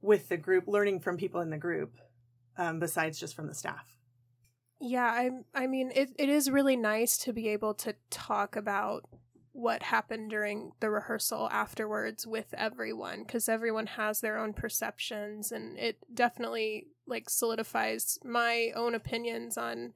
with 0.00 0.28
the 0.28 0.36
group, 0.36 0.64
learning 0.66 1.00
from 1.00 1.16
people 1.16 1.40
in 1.40 1.50
the 1.50 1.58
group, 1.58 1.98
um, 2.56 2.78
besides 2.78 3.18
just 3.18 3.34
from 3.34 3.46
the 3.46 3.54
staff. 3.54 3.96
Yeah, 4.80 5.06
I 5.06 5.30
I 5.54 5.66
mean 5.66 5.90
it, 5.94 6.10
it 6.18 6.28
is 6.28 6.50
really 6.50 6.76
nice 6.76 7.16
to 7.18 7.32
be 7.32 7.48
able 7.48 7.74
to 7.74 7.94
talk 8.10 8.56
about 8.56 9.04
what 9.56 9.84
happened 9.84 10.28
during 10.28 10.70
the 10.80 10.90
rehearsal 10.90 11.48
afterwards 11.50 12.26
with 12.26 12.52
everyone 12.58 13.22
because 13.22 13.48
everyone 13.48 13.86
has 13.86 14.20
their 14.20 14.36
own 14.36 14.52
perceptions 14.52 15.50
and 15.50 15.78
it 15.78 15.96
definitely 16.12 16.88
like 17.06 17.30
solidifies 17.30 18.18
my 18.22 18.70
own 18.76 18.94
opinions 18.94 19.56
on 19.56 19.94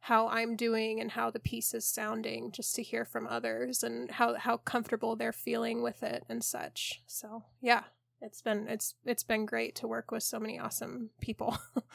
how 0.00 0.26
I'm 0.26 0.56
doing 0.56 1.00
and 1.00 1.12
how 1.12 1.30
the 1.30 1.38
piece 1.38 1.72
is 1.72 1.86
sounding 1.86 2.50
just 2.50 2.74
to 2.74 2.82
hear 2.82 3.04
from 3.04 3.28
others 3.28 3.84
and 3.84 4.10
how 4.10 4.34
how 4.34 4.56
comfortable 4.56 5.14
they're 5.14 5.32
feeling 5.32 5.82
with 5.82 6.02
it 6.02 6.24
and 6.28 6.42
such. 6.42 7.02
So, 7.06 7.44
yeah, 7.60 7.84
it's 8.20 8.42
been 8.42 8.66
it's 8.66 8.94
it's 9.04 9.24
been 9.24 9.46
great 9.46 9.76
to 9.76 9.86
work 9.86 10.10
with 10.10 10.24
so 10.24 10.40
many 10.40 10.58
awesome 10.58 11.10
people. 11.20 11.56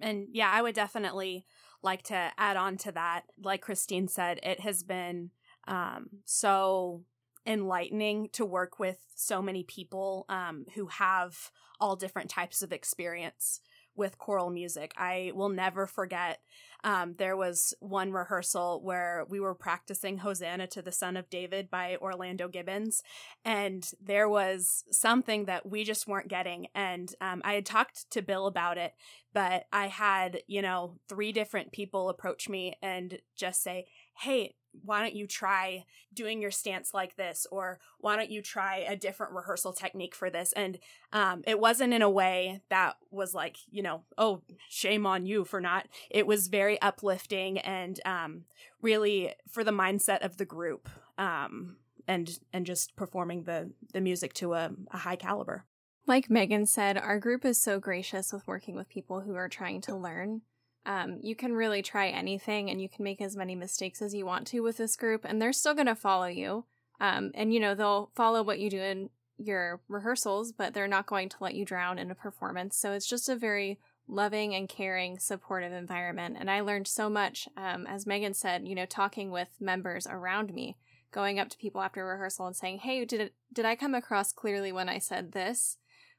And 0.00 0.28
yeah, 0.32 0.50
I 0.50 0.62
would 0.62 0.74
definitely 0.74 1.46
like 1.82 2.02
to 2.04 2.32
add 2.36 2.56
on 2.56 2.76
to 2.78 2.92
that. 2.92 3.24
Like 3.42 3.62
Christine 3.62 4.08
said, 4.08 4.40
it 4.42 4.60
has 4.60 4.82
been 4.82 5.30
um, 5.66 6.08
so 6.24 7.02
enlightening 7.46 8.28
to 8.32 8.44
work 8.44 8.78
with 8.78 8.98
so 9.14 9.40
many 9.40 9.62
people 9.64 10.26
um, 10.28 10.66
who 10.74 10.86
have 10.86 11.50
all 11.80 11.96
different 11.96 12.28
types 12.28 12.62
of 12.62 12.72
experience 12.72 13.60
with 13.96 14.18
choral 14.18 14.50
music. 14.50 14.92
I 14.96 15.32
will 15.34 15.48
never 15.48 15.86
forget. 15.86 16.40
Um, 16.84 17.14
there 17.18 17.36
was 17.36 17.74
one 17.80 18.12
rehearsal 18.12 18.80
where 18.82 19.26
we 19.28 19.40
were 19.40 19.54
practicing 19.54 20.18
Hosanna 20.18 20.66
to 20.68 20.80
the 20.80 20.92
Son 20.92 21.16
of 21.16 21.28
David 21.28 21.70
by 21.70 21.96
Orlando 21.96 22.48
Gibbons, 22.48 23.02
and 23.44 23.86
there 24.00 24.28
was 24.28 24.84
something 24.90 25.44
that 25.46 25.68
we 25.68 25.84
just 25.84 26.06
weren't 26.06 26.28
getting. 26.28 26.68
And 26.74 27.14
um, 27.20 27.42
I 27.44 27.54
had 27.54 27.66
talked 27.66 28.10
to 28.12 28.22
Bill 28.22 28.46
about 28.46 28.78
it, 28.78 28.94
but 29.34 29.64
I 29.72 29.88
had, 29.88 30.42
you 30.46 30.62
know, 30.62 30.96
three 31.08 31.32
different 31.32 31.72
people 31.72 32.08
approach 32.08 32.48
me 32.48 32.76
and 32.80 33.18
just 33.36 33.62
say, 33.62 33.86
Hey, 34.20 34.54
why 34.84 35.00
don't 35.00 35.14
you 35.14 35.26
try 35.26 35.84
doing 36.14 36.40
your 36.40 36.50
stance 36.50 36.94
like 36.94 37.16
this? 37.16 37.46
Or 37.50 37.78
why 37.98 38.16
don't 38.16 38.30
you 38.30 38.42
try 38.42 38.78
a 38.78 38.96
different 38.96 39.32
rehearsal 39.32 39.72
technique 39.72 40.14
for 40.14 40.30
this? 40.30 40.52
And 40.52 40.78
um, 41.12 41.42
it 41.46 41.58
wasn't 41.58 41.92
in 41.92 42.02
a 42.02 42.10
way 42.10 42.62
that 42.68 42.96
was 43.10 43.34
like 43.34 43.56
you 43.70 43.82
know 43.82 44.02
oh 44.18 44.42
shame 44.68 45.06
on 45.06 45.26
you 45.26 45.44
for 45.44 45.60
not 45.60 45.86
it 46.10 46.26
was 46.26 46.48
very 46.48 46.80
uplifting 46.80 47.58
and 47.58 48.00
um, 48.04 48.44
really 48.82 49.34
for 49.48 49.64
the 49.64 49.70
mindset 49.70 50.24
of 50.24 50.36
the 50.36 50.44
group 50.44 50.88
um, 51.18 51.76
and 52.06 52.38
and 52.52 52.66
just 52.66 52.96
performing 52.96 53.44
the 53.44 53.70
the 53.92 54.00
music 54.00 54.32
to 54.34 54.54
a, 54.54 54.70
a 54.90 54.98
high 54.98 55.16
caliber. 55.16 55.64
Like 56.06 56.30
megan 56.30 56.66
said 56.66 56.96
our 56.96 57.18
group 57.18 57.44
is 57.44 57.60
so 57.60 57.78
gracious 57.78 58.32
with 58.32 58.46
working 58.46 58.74
with 58.74 58.88
people 58.88 59.20
who 59.20 59.34
are 59.34 59.48
trying 59.48 59.80
to 59.82 59.96
learn 59.96 60.42
um, 60.86 61.18
you 61.22 61.34
can 61.34 61.52
really 61.52 61.82
try 61.82 62.08
anything 62.08 62.70
and 62.70 62.80
you 62.80 62.88
can 62.88 63.04
make 63.04 63.20
as 63.20 63.36
many 63.36 63.54
mistakes 63.54 64.00
as 64.00 64.14
you 64.14 64.24
want 64.24 64.46
to 64.48 64.60
with 64.60 64.76
this 64.78 64.96
group, 64.96 65.24
and 65.24 65.40
they're 65.40 65.52
still 65.52 65.74
going 65.74 65.86
to 65.86 65.94
follow 65.94 66.26
you. 66.26 66.64
Um, 67.00 67.30
and, 67.34 67.52
you 67.52 67.60
know, 67.60 67.74
they'll 67.74 68.10
follow 68.14 68.42
what 68.42 68.58
you 68.58 68.68
do 68.70 68.80
in 68.80 69.10
your 69.38 69.80
rehearsals, 69.88 70.52
but 70.52 70.74
they're 70.74 70.88
not 70.88 71.06
going 71.06 71.28
to 71.30 71.36
let 71.40 71.54
you 71.54 71.64
drown 71.64 71.98
in 71.98 72.10
a 72.10 72.14
performance. 72.14 72.76
So 72.76 72.92
it's 72.92 73.08
just 73.08 73.28
a 73.28 73.36
very 73.36 73.78
loving 74.06 74.54
and 74.54 74.68
caring, 74.68 75.18
supportive 75.18 75.72
environment. 75.72 76.36
And 76.38 76.50
I 76.50 76.60
learned 76.60 76.88
so 76.88 77.08
much, 77.08 77.48
um, 77.56 77.86
as 77.86 78.06
Megan 78.06 78.34
said, 78.34 78.66
you 78.66 78.74
know, 78.74 78.86
talking 78.86 79.30
with 79.30 79.48
members 79.60 80.06
around 80.06 80.52
me, 80.52 80.76
going 81.12 81.38
up 81.38 81.48
to 81.50 81.58
people 81.58 81.80
after 81.80 82.04
rehearsal 82.04 82.46
and 82.46 82.56
saying, 82.56 82.78
"Hey, 82.80 83.04
did 83.04 83.20
it, 83.20 83.34
did 83.52 83.64
I 83.64 83.76
come 83.76 83.94
across 83.94 84.32
clearly 84.32 84.72
when 84.72 84.88
I 84.88 84.98
said 84.98 85.32
this, 85.32 85.78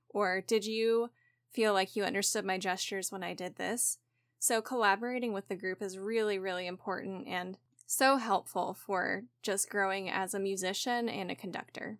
or 0.09 0.41
did 0.41 0.65
you 0.65 1.11
feel 1.51 1.73
like 1.73 1.95
you 1.95 2.03
understood 2.03 2.45
my 2.45 2.57
gestures 2.57 3.11
when 3.11 3.23
I 3.23 3.33
did 3.33 3.57
this?" 3.57 3.99
So 4.41 4.59
collaborating 4.59 5.33
with 5.33 5.49
the 5.49 5.55
group 5.55 5.83
is 5.83 5.99
really, 5.99 6.39
really 6.39 6.65
important 6.65 7.27
and 7.27 7.59
so 7.85 8.17
helpful 8.17 8.73
for 8.73 9.25
just 9.43 9.69
growing 9.69 10.09
as 10.09 10.33
a 10.33 10.39
musician 10.39 11.07
and 11.07 11.29
a 11.29 11.35
conductor. 11.35 11.99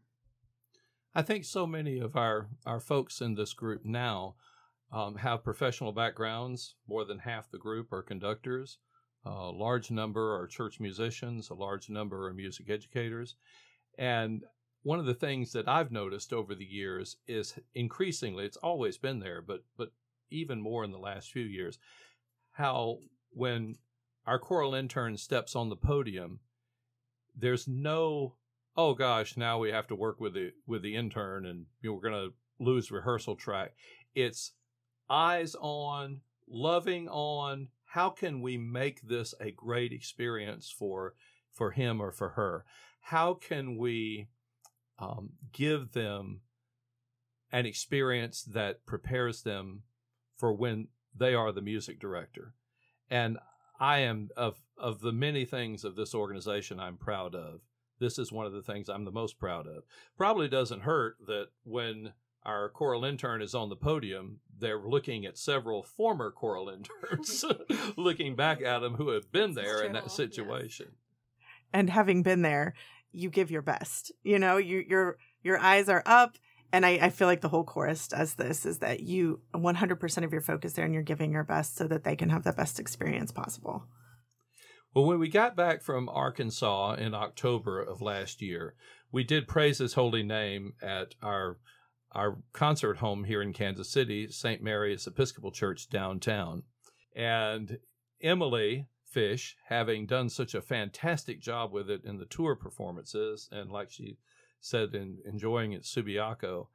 I 1.14 1.22
think 1.22 1.46
so 1.46 1.68
many 1.68 2.00
of 2.00 2.16
our, 2.16 2.48
our 2.66 2.80
folks 2.80 3.22
in 3.22 3.36
this 3.36 3.54
group 3.54 3.86
now 3.86 4.34
um, 4.92 5.18
have 5.18 5.44
professional 5.44 5.92
backgrounds. 5.92 6.74
More 6.88 7.06
than 7.06 7.20
half 7.20 7.52
the 7.52 7.60
group 7.60 7.94
are 7.94 8.02
conductors. 8.02 8.80
A 9.24 9.30
large 9.30 9.92
number 9.92 10.36
are 10.36 10.48
church 10.48 10.80
musicians, 10.80 11.52
a 11.52 11.54
large 11.54 11.92
number 11.92 12.28
are 12.28 12.34
music 12.34 12.72
educators. 12.72 13.36
And 14.00 14.46
one 14.82 14.98
of 14.98 15.06
the 15.06 15.14
things 15.14 15.52
that 15.52 15.68
I've 15.68 15.92
noticed 15.92 16.34
over 16.34 16.56
the 16.56 16.66
years 16.66 17.18
is 17.28 17.54
increasingly, 17.76 18.46
it's 18.46 18.58
always 18.58 18.98
been 18.98 19.20
there, 19.20 19.44
but, 19.44 19.64
but 19.78 19.92
even 20.32 20.60
more 20.60 20.84
in 20.84 20.92
the 20.92 20.98
last 20.98 21.32
few 21.32 21.44
years, 21.44 21.78
how 22.62 23.00
when 23.32 23.76
our 24.28 24.38
choral 24.38 24.76
intern 24.76 25.18
steps 25.18 25.56
on 25.56 25.70
the 25.70 25.76
podium, 25.76 26.40
there's 27.36 27.68
no, 27.68 28.36
oh 28.78 28.94
gosh, 28.94 29.36
now 29.36 29.58
we 29.58 29.72
have 29.72 29.88
to 29.88 29.96
work 29.96 30.20
with 30.20 30.36
the 30.36 30.52
with 30.68 30.84
the 30.84 30.96
intern 30.96 31.46
and 31.46 31.66
you 31.82 31.90
know, 31.90 31.96
we're 31.96 32.10
going 32.10 32.30
to 32.30 32.34
lose 32.64 32.92
rehearsal 32.92 33.36
track. 33.36 33.72
It's 34.14 34.52
eyes 35.10 35.56
on, 35.60 36.22
loving 36.48 37.10
on. 37.10 37.70
How 37.86 38.10
can 38.10 38.42
we 38.42 38.58
make 38.58 39.02
this 39.02 39.34
a 39.42 39.52
great 39.52 39.92
experience 39.92 40.74
for 40.78 41.16
for 41.52 41.72
him 41.72 42.00
or 42.00 42.12
for 42.12 42.30
her? 42.30 42.64
How 43.02 43.34
can 43.34 43.76
we 43.76 44.28
um, 45.00 45.32
give 45.52 45.94
them 45.94 46.42
an 47.52 47.66
experience 47.66 48.44
that 48.44 48.86
prepares 48.86 49.42
them 49.42 49.82
for 50.38 50.54
when 50.54 50.88
they 51.16 51.34
are 51.34 51.52
the 51.52 51.62
music 51.62 52.00
director? 52.00 52.54
And 53.10 53.38
I 53.80 54.00
am 54.00 54.30
of 54.38 54.62
of 54.78 55.02
the 55.02 55.12
many 55.12 55.46
things 55.46 55.84
of 55.84 55.96
this 55.96 56.14
organization 56.14 56.80
I'm 56.80 56.98
proud 56.98 57.36
of. 57.36 57.62
This 58.00 58.18
is 58.18 58.32
one 58.32 58.46
of 58.46 58.54
the 58.54 58.64
things 58.64 58.90
I'm 58.90 59.06
the 59.06 59.12
most 59.12 59.40
proud 59.40 59.68
of. 59.68 59.84
Probably 60.18 60.48
doesn't 60.48 60.82
hurt 60.82 61.18
that 61.28 61.48
when 61.64 62.14
our 62.44 62.70
choral 62.70 63.06
intern 63.06 63.42
is 63.42 63.54
on 63.54 63.70
the 63.70 63.76
podium, 63.76 64.40
they're 64.58 64.80
looking 64.80 65.26
at 65.26 65.38
several 65.38 65.84
former 65.84 66.32
choral 66.32 66.70
interns, 66.70 67.46
looking 67.98 68.36
back 68.36 68.62
at 68.62 68.80
them 68.80 68.96
who 68.96 69.10
have 69.10 69.32
been 69.32 69.54
there 69.54 69.84
in 69.84 69.94
that 69.94 70.12
situation. 70.12 70.88
Yes. 70.90 71.48
And 71.74 71.90
having 71.90 72.24
been 72.24 72.42
there, 72.42 72.74
you 73.12 73.30
give 73.30 73.52
your 73.52 73.62
best. 73.62 74.12
You 74.24 74.40
know, 74.40 74.58
you, 74.58 74.84
your 74.88 75.18
your 75.44 75.60
eyes 75.60 75.90
are 75.90 76.04
up, 76.06 76.38
and 76.72 76.86
I, 76.86 77.00
I 77.02 77.10
feel 77.10 77.28
like 77.28 77.42
the 77.42 77.50
whole 77.50 77.64
chorus 77.64 78.08
does 78.08 78.36
this: 78.36 78.66
is 78.66 78.80
that 78.80 79.02
you 79.02 79.42
100% 79.54 80.24
of 80.24 80.32
your 80.32 80.42
focus 80.42 80.74
there, 80.74 80.86
and 80.86 80.94
you're 80.94 81.04
giving 81.04 81.32
your 81.32 81.44
best 81.44 81.76
so 81.76 81.88
that 81.88 82.04
they 82.04 82.16
can 82.16 82.30
have 82.30 82.44
the 82.44 82.54
best 82.54 82.80
experience 82.80 83.32
possible. 83.32 83.86
Well, 84.94 85.06
when 85.06 85.20
we 85.20 85.30
got 85.30 85.56
back 85.56 85.82
from 85.82 86.10
Arkansas 86.10 86.96
in 86.96 87.14
October 87.14 87.82
of 87.82 88.02
last 88.02 88.42
year, 88.42 88.76
we 89.12 89.24
did 89.24 89.48
praise 89.48 89.78
His 89.78 89.94
holy 89.94 90.24
name 90.24 90.74
at 90.82 91.16
our 91.22 91.58
our 92.12 92.40
concert 92.52 92.98
home 92.98 93.24
here 93.24 93.42
in 93.42 93.54
Kansas 93.54 93.90
City, 93.90 94.28
St. 94.30 94.62
Mary's 94.62 95.08
Episcopal 95.08 95.52
Church 95.52 95.90
downtown. 95.90 96.64
And 97.16 97.78
Emily 98.22 98.88
Fish, 99.06 99.56
having 99.68 100.06
done 100.06 100.30
such 100.30 100.54
a 100.54 100.62
fantastic 100.62 101.42
job 101.42 101.72
with 101.72 101.90
it 101.90 102.04
in 102.04 102.18
the 102.18 102.26
tour 102.26 102.56
performances, 102.56 103.48
and 103.52 103.72
like 103.72 103.92
she 103.92 104.18
said, 104.62 104.94
in 104.94 105.18
enjoying 105.26 105.74
it 105.74 105.84
Subiaco, 105.84 106.68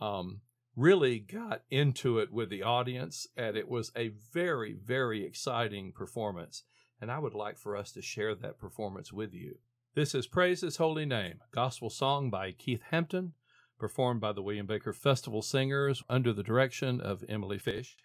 um, 0.00 0.40
really 0.74 1.20
got 1.20 1.62
into 1.70 2.18
it 2.18 2.32
with 2.32 2.50
the 2.50 2.62
audience, 2.62 3.28
and 3.36 3.56
it 3.56 3.68
was 3.68 3.92
a 3.96 4.12
very, 4.32 4.74
very 4.74 5.24
exciting 5.24 5.92
performance. 5.92 6.64
And 7.00 7.10
I 7.10 7.18
would 7.18 7.34
like 7.34 7.58
for 7.58 7.76
us 7.76 7.92
to 7.92 8.02
share 8.02 8.34
that 8.34 8.58
performance 8.58 9.12
with 9.12 9.32
you. 9.34 9.58
This 9.94 10.14
is 10.14 10.26
Praise 10.26 10.62
His 10.62 10.78
Holy 10.78 11.06
Name, 11.06 11.40
gospel 11.52 11.90
song 11.90 12.30
by 12.30 12.50
Keith 12.50 12.82
Hampton, 12.90 13.34
performed 13.78 14.20
by 14.20 14.32
the 14.32 14.42
William 14.42 14.66
Baker 14.66 14.92
Festival 14.92 15.42
Singers 15.42 16.02
under 16.08 16.32
the 16.32 16.42
direction 16.42 17.00
of 17.00 17.24
Emily 17.28 17.58
Fish. 17.58 17.96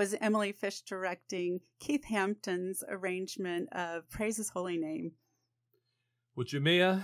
Was 0.00 0.16
Emily 0.18 0.52
Fish 0.52 0.80
directing 0.80 1.60
Keith 1.78 2.06
Hampton's 2.06 2.82
arrangement 2.88 3.68
of 3.72 4.08
Praise 4.08 4.38
His 4.38 4.48
Holy 4.48 4.78
Name. 4.78 5.12
Well, 6.34 6.46
Jamea, 6.46 7.02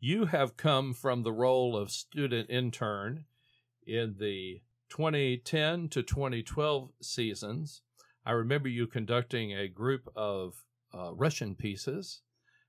you 0.00 0.26
have 0.26 0.58
come 0.58 0.92
from 0.92 1.22
the 1.22 1.32
role 1.32 1.74
of 1.74 1.90
student 1.90 2.50
intern 2.50 3.24
in 3.86 4.16
the 4.18 4.60
2010 4.90 5.88
to 5.88 6.02
2012 6.02 6.90
seasons. 7.00 7.80
I 8.26 8.32
remember 8.32 8.68
you 8.68 8.86
conducting 8.86 9.52
a 9.52 9.66
group 9.66 10.06
of 10.14 10.62
uh, 10.92 11.14
Russian 11.14 11.54
pieces, 11.54 12.20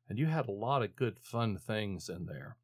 and 0.08 0.18
you 0.18 0.28
had 0.28 0.48
a 0.48 0.54
lot 0.54 0.82
of 0.82 0.96
good, 0.96 1.20
fun 1.20 1.58
things 1.58 2.08
in 2.08 2.26
there. 2.26 2.56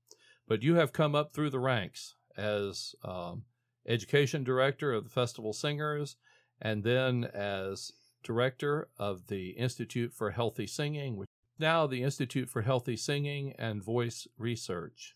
But 0.48 0.63
you 0.63 0.76
have 0.76 0.94
come 0.94 1.16
up 1.16 1.34
through 1.34 1.50
the 1.50 1.60
ranks 1.60 2.16
as 2.38 2.96
um, 3.04 3.44
education 3.86 4.46
director 4.46 4.94
of 4.94 5.04
the 5.04 5.10
Festival 5.10 5.52
Singers 5.52 6.16
and 6.62 6.84
then 6.84 7.26
as 7.26 7.92
director 8.24 8.89
of 8.98 9.28
the 9.28 9.52
Institute 9.52 10.13
for 10.13 10.32
Healthy 10.32 10.68
Singing, 10.68 11.18
which 11.18 11.30
now 11.60 11.86
the 11.86 12.04
Institute 12.04 12.50
for 12.50 12.63
Healthy 12.63 12.98
Singing 12.98 13.54
and 13.60 13.84
Voice 13.84 14.28
Research. 14.38 15.16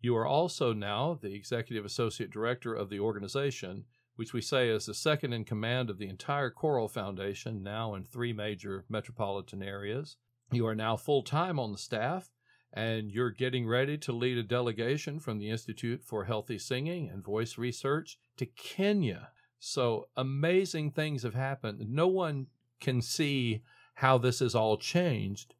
You 0.00 0.16
are 0.16 0.26
also 0.26 0.72
now 0.72 1.18
the 1.20 1.34
executive 1.34 1.84
associate 1.84 2.30
director 2.30 2.74
of 2.74 2.90
the 2.90 2.98
organization, 2.98 3.84
which 4.16 4.32
we 4.32 4.40
say 4.40 4.68
is 4.68 4.86
the 4.86 4.94
second 4.94 5.32
in 5.32 5.44
command 5.44 5.88
of 5.88 5.98
the 5.98 6.08
entire 6.08 6.50
Choral 6.50 6.88
Foundation, 6.88 7.62
now 7.62 7.94
in 7.94 8.04
three 8.04 8.32
major 8.32 8.84
metropolitan 8.88 9.62
areas. 9.62 10.16
You 10.50 10.66
are 10.66 10.74
now 10.74 10.96
full 10.96 11.22
time 11.22 11.60
on 11.60 11.70
the 11.70 11.78
staff, 11.78 12.30
and 12.72 13.10
you're 13.12 13.30
getting 13.30 13.66
ready 13.66 13.96
to 13.98 14.12
lead 14.12 14.38
a 14.38 14.42
delegation 14.42 15.20
from 15.20 15.38
the 15.38 15.50
Institute 15.50 16.02
for 16.04 16.24
Healthy 16.24 16.58
Singing 16.58 17.08
and 17.08 17.22
Voice 17.22 17.56
Research 17.56 18.18
to 18.38 18.46
Kenya 18.46 19.30
so 19.64 20.08
amazing 20.16 20.90
things 20.90 21.22
have 21.22 21.36
happened. 21.36 21.88
No 21.88 22.08
one 22.08 22.48
can 22.80 23.00
see 23.00 23.62
how 23.94 24.18
this 24.18 24.40
has 24.40 24.56
all 24.56 24.76
changed 24.76 25.54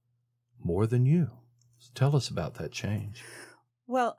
more 0.60 0.88
than 0.88 1.06
you. 1.06 1.30
So 1.78 1.92
tell 1.94 2.16
us 2.16 2.28
about 2.28 2.54
that 2.54 2.72
change. 2.72 3.22
Well, 3.86 4.18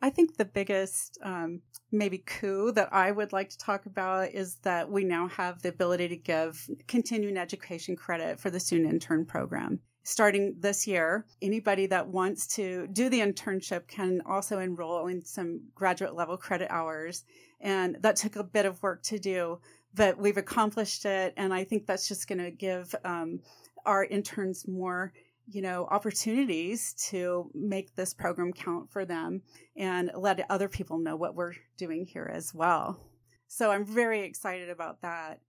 I 0.00 0.10
think 0.10 0.36
the 0.36 0.44
biggest 0.44 1.18
um, 1.20 1.62
maybe 1.90 2.18
coup 2.18 2.70
that 2.72 2.92
I 2.92 3.10
would 3.10 3.32
like 3.32 3.50
to 3.50 3.58
talk 3.58 3.86
about 3.86 4.30
is 4.30 4.54
that 4.62 4.88
we 4.88 5.02
now 5.02 5.26
have 5.26 5.62
the 5.62 5.70
ability 5.70 6.08
to 6.10 6.16
give 6.16 6.70
continuing 6.86 7.36
education 7.36 7.96
credit 7.96 8.38
for 8.38 8.50
the 8.50 8.60
student 8.60 8.92
intern 8.92 9.26
program. 9.26 9.80
Starting 10.04 10.54
this 10.60 10.86
year, 10.86 11.26
anybody 11.42 11.86
that 11.86 12.06
wants 12.06 12.46
to 12.54 12.86
do 12.92 13.08
the 13.08 13.20
internship 13.20 13.88
can 13.88 14.20
also 14.26 14.60
enroll 14.60 15.08
in 15.08 15.24
some 15.24 15.60
graduate 15.74 16.14
level 16.14 16.36
credit 16.36 16.70
hours 16.70 17.24
and 17.64 17.96
that 18.02 18.16
took 18.16 18.36
a 18.36 18.44
bit 18.44 18.66
of 18.66 18.80
work 18.82 19.02
to 19.04 19.18
do, 19.18 19.58
but 19.94 20.18
we've 20.18 20.36
accomplished 20.36 21.06
it. 21.06 21.32
And 21.36 21.52
I 21.52 21.64
think 21.64 21.86
that's 21.86 22.06
just 22.06 22.28
going 22.28 22.38
to 22.38 22.50
give 22.50 22.94
um, 23.04 23.40
our 23.86 24.04
interns 24.04 24.68
more 24.68 25.12
you 25.46 25.60
know 25.60 25.86
opportunities 25.90 26.94
to 26.94 27.50
make 27.54 27.94
this 27.94 28.14
program 28.14 28.50
count 28.50 28.90
for 28.90 29.04
them 29.04 29.42
and 29.76 30.10
let 30.16 30.44
other 30.50 30.68
people 30.68 30.98
know 30.98 31.16
what 31.16 31.34
we're 31.34 31.52
doing 31.76 32.06
here 32.06 32.30
as 32.32 32.54
well 32.54 32.98
so 33.46 33.70
i'm 33.70 33.84
very 33.84 34.22
excited 34.22 34.70
about 34.70 35.02
that 35.02 35.40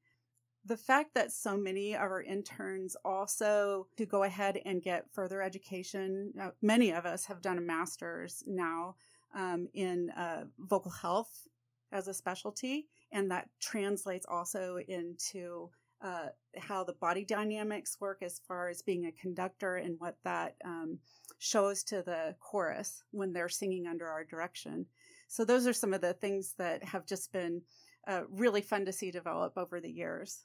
the 0.65 0.75
fact 0.75 1.13
that 1.13 1.31
so 1.31 1.55
many 1.55 1.93
of 1.93 2.01
our 2.01 2.21
interns 2.21 2.97
also 3.05 3.87
to 3.95 4.05
go 4.05 4.23
ahead 4.23 4.59
and 4.65 4.81
get 4.81 5.05
further 5.13 5.41
education 5.41 6.33
uh, 6.41 6.49
many 6.61 6.91
of 6.91 7.05
us 7.05 7.23
have 7.23 7.41
done 7.41 7.57
a 7.57 7.61
master's 7.61 8.43
now 8.45 8.95
um, 9.33 9.65
in 9.73 10.09
uh, 10.11 10.43
vocal 10.59 10.91
health 10.91 11.47
as 11.95 12.07
a 12.07 12.13
specialty, 12.13 12.87
and 13.11 13.31
that 13.31 13.49
translates 13.61 14.25
also 14.29 14.77
into 14.87 15.69
uh, 16.03 16.27
how 16.57 16.83
the 16.83 16.93
body 16.93 17.23
dynamics 17.23 17.97
work 17.99 18.21
as 18.21 18.41
far 18.47 18.69
as 18.69 18.81
being 18.81 19.05
a 19.05 19.11
conductor 19.13 19.77
and 19.77 19.95
what 19.99 20.17
that 20.23 20.55
um, 20.65 20.99
shows 21.39 21.83
to 21.83 22.03
the 22.03 22.35
chorus 22.39 23.01
when 23.11 23.31
they're 23.31 23.49
singing 23.49 23.87
under 23.87 24.07
our 24.07 24.25
direction. 24.25 24.85
So, 25.27 25.45
those 25.45 25.65
are 25.65 25.73
some 25.73 25.93
of 25.93 26.01
the 26.01 26.13
things 26.13 26.53
that 26.57 26.83
have 26.83 27.07
just 27.07 27.31
been 27.31 27.61
uh, 28.07 28.21
really 28.29 28.61
fun 28.61 28.85
to 28.85 28.91
see 28.91 29.09
develop 29.09 29.53
over 29.57 29.79
the 29.79 29.89
years. 29.89 30.43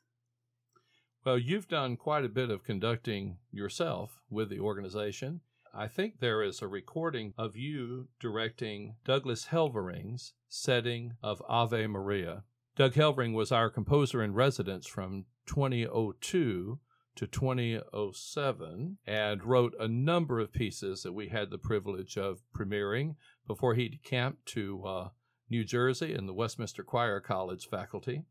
Well, 1.26 1.38
you've 1.38 1.68
done 1.68 1.96
quite 1.96 2.24
a 2.24 2.30
bit 2.30 2.50
of 2.50 2.64
conducting 2.64 3.36
yourself 3.52 4.20
with 4.30 4.48
the 4.48 4.60
organization. 4.60 5.40
I 5.72 5.86
think 5.86 6.18
there 6.18 6.42
is 6.42 6.60
a 6.60 6.66
recording 6.68 7.32
of 7.38 7.56
you 7.56 8.08
directing 8.18 8.96
Douglas 9.04 9.46
Helvering's 9.46 10.32
setting 10.48 11.12
of 11.22 11.40
Ave 11.48 11.86
Maria. 11.86 12.42
Doug 12.74 12.94
Helvering 12.94 13.34
was 13.34 13.52
our 13.52 13.70
composer 13.70 14.20
in 14.22 14.34
residence 14.34 14.88
from 14.88 15.26
2002 15.46 16.80
to 17.14 17.26
2007 17.26 18.98
and 19.06 19.44
wrote 19.44 19.74
a 19.78 19.86
number 19.86 20.40
of 20.40 20.52
pieces 20.52 21.02
that 21.02 21.12
we 21.12 21.28
had 21.28 21.50
the 21.50 21.58
privilege 21.58 22.16
of 22.16 22.42
premiering 22.52 23.14
before 23.46 23.74
he 23.74 23.88
decamped 23.88 24.46
to 24.46 24.84
uh, 24.84 25.08
New 25.48 25.64
Jersey 25.64 26.14
and 26.14 26.28
the 26.28 26.34
Westminster 26.34 26.82
Choir 26.82 27.20
College 27.20 27.68
faculty. 27.68 28.24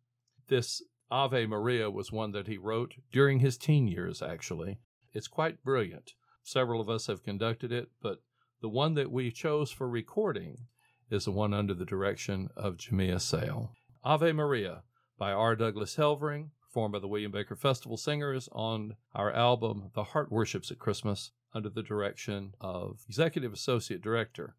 This 0.49 0.81
Ave 1.09 1.45
Maria 1.45 1.89
was 1.89 2.11
one 2.11 2.33
that 2.33 2.47
he 2.47 2.57
wrote 2.57 2.95
during 3.13 3.39
his 3.39 3.57
teen 3.57 3.87
years, 3.87 4.21
actually. 4.21 4.79
It's 5.13 5.27
quite 5.27 5.63
brilliant. 5.63 6.13
Several 6.49 6.81
of 6.81 6.89
us 6.89 7.05
have 7.05 7.21
conducted 7.21 7.71
it, 7.71 7.91
but 8.01 8.23
the 8.59 8.69
one 8.69 8.95
that 8.95 9.11
we 9.11 9.29
chose 9.29 9.69
for 9.69 9.87
recording 9.87 10.65
is 11.11 11.25
the 11.25 11.31
one 11.31 11.53
under 11.53 11.75
the 11.75 11.85
direction 11.85 12.49
of 12.55 12.77
Jamea 12.77 13.21
Sale. 13.21 13.75
Ave 14.03 14.31
Maria 14.31 14.81
by 15.19 15.31
R. 15.31 15.55
Douglas 15.55 15.95
Helvering, 15.95 16.49
performed 16.59 16.93
by 16.93 16.97
the 16.97 17.07
William 17.07 17.31
Baker 17.31 17.55
Festival 17.55 17.97
Singers 17.97 18.49
on 18.51 18.95
our 19.13 19.31
album 19.31 19.91
The 19.93 20.05
Heart 20.05 20.31
Worships 20.31 20.71
at 20.71 20.79
Christmas 20.79 21.29
under 21.53 21.69
the 21.69 21.83
direction 21.83 22.55
of 22.59 23.01
Executive 23.07 23.53
Associate 23.53 24.01
Director 24.01 24.55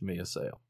Jamea 0.00 0.28
Sale. 0.28 0.60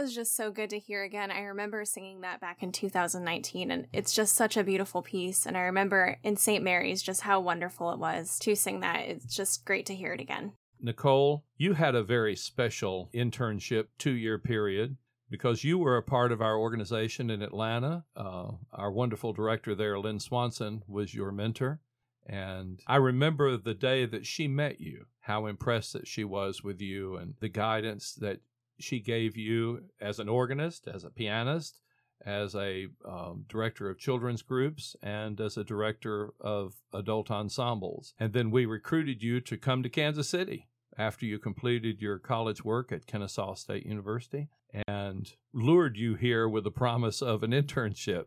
Was 0.00 0.14
just 0.14 0.34
so 0.34 0.50
good 0.50 0.70
to 0.70 0.78
hear 0.78 1.02
again. 1.02 1.30
I 1.30 1.40
remember 1.40 1.84
singing 1.84 2.22
that 2.22 2.40
back 2.40 2.62
in 2.62 2.72
2019, 2.72 3.70
and 3.70 3.86
it's 3.92 4.14
just 4.14 4.34
such 4.34 4.56
a 4.56 4.64
beautiful 4.64 5.02
piece. 5.02 5.44
And 5.44 5.58
I 5.58 5.60
remember 5.60 6.16
in 6.22 6.36
St. 6.36 6.64
Mary's 6.64 7.02
just 7.02 7.20
how 7.20 7.38
wonderful 7.38 7.92
it 7.92 7.98
was 7.98 8.38
to 8.38 8.56
sing 8.56 8.80
that. 8.80 9.00
It's 9.00 9.36
just 9.36 9.66
great 9.66 9.84
to 9.86 9.94
hear 9.94 10.14
it 10.14 10.20
again. 10.22 10.54
Niccole, 10.82 11.42
you 11.58 11.74
had 11.74 11.94
a 11.94 12.02
very 12.02 12.34
special 12.34 13.10
internship 13.12 13.88
two 13.98 14.12
year 14.12 14.38
period 14.38 14.96
because 15.28 15.64
you 15.64 15.76
were 15.76 15.98
a 15.98 16.02
part 16.02 16.32
of 16.32 16.40
our 16.40 16.56
organization 16.56 17.28
in 17.28 17.42
Atlanta. 17.42 18.04
Uh, 18.16 18.52
our 18.72 18.90
wonderful 18.90 19.34
director 19.34 19.74
there, 19.74 19.98
Lynn 19.98 20.18
Swanson, 20.18 20.82
was 20.88 21.12
your 21.12 21.30
mentor. 21.30 21.82
And 22.26 22.80
I 22.86 22.96
remember 22.96 23.58
the 23.58 23.74
day 23.74 24.06
that 24.06 24.24
she 24.24 24.48
met 24.48 24.80
you, 24.80 25.04
how 25.20 25.44
impressed 25.44 25.92
that 25.92 26.08
she 26.08 26.24
was 26.24 26.64
with 26.64 26.80
you 26.80 27.16
and 27.16 27.34
the 27.40 27.50
guidance 27.50 28.14
that 28.14 28.40
she 28.80 29.00
gave 29.00 29.36
you 29.36 29.84
as 30.00 30.18
an 30.18 30.28
organist, 30.28 30.88
as 30.88 31.04
a 31.04 31.10
pianist, 31.10 31.80
as 32.24 32.54
a 32.54 32.86
um, 33.08 33.44
director 33.48 33.88
of 33.88 33.98
children's 33.98 34.42
groups, 34.42 34.94
and 35.02 35.40
as 35.40 35.56
a 35.56 35.64
director 35.64 36.30
of 36.40 36.74
adult 36.92 37.30
ensembles. 37.30 38.14
And 38.18 38.32
then 38.32 38.50
we 38.50 38.66
recruited 38.66 39.22
you 39.22 39.40
to 39.40 39.56
come 39.56 39.82
to 39.82 39.88
Kansas 39.88 40.28
City 40.28 40.68
after 40.98 41.24
you 41.24 41.38
completed 41.38 42.00
your 42.00 42.18
college 42.18 42.64
work 42.64 42.92
at 42.92 43.06
Kennesaw 43.06 43.54
State 43.54 43.86
University 43.86 44.48
and 44.86 45.32
lured 45.52 45.96
you 45.96 46.14
here 46.14 46.48
with 46.48 46.64
the 46.64 46.70
promise 46.70 47.22
of 47.22 47.42
an 47.42 47.52
internship. 47.52 48.26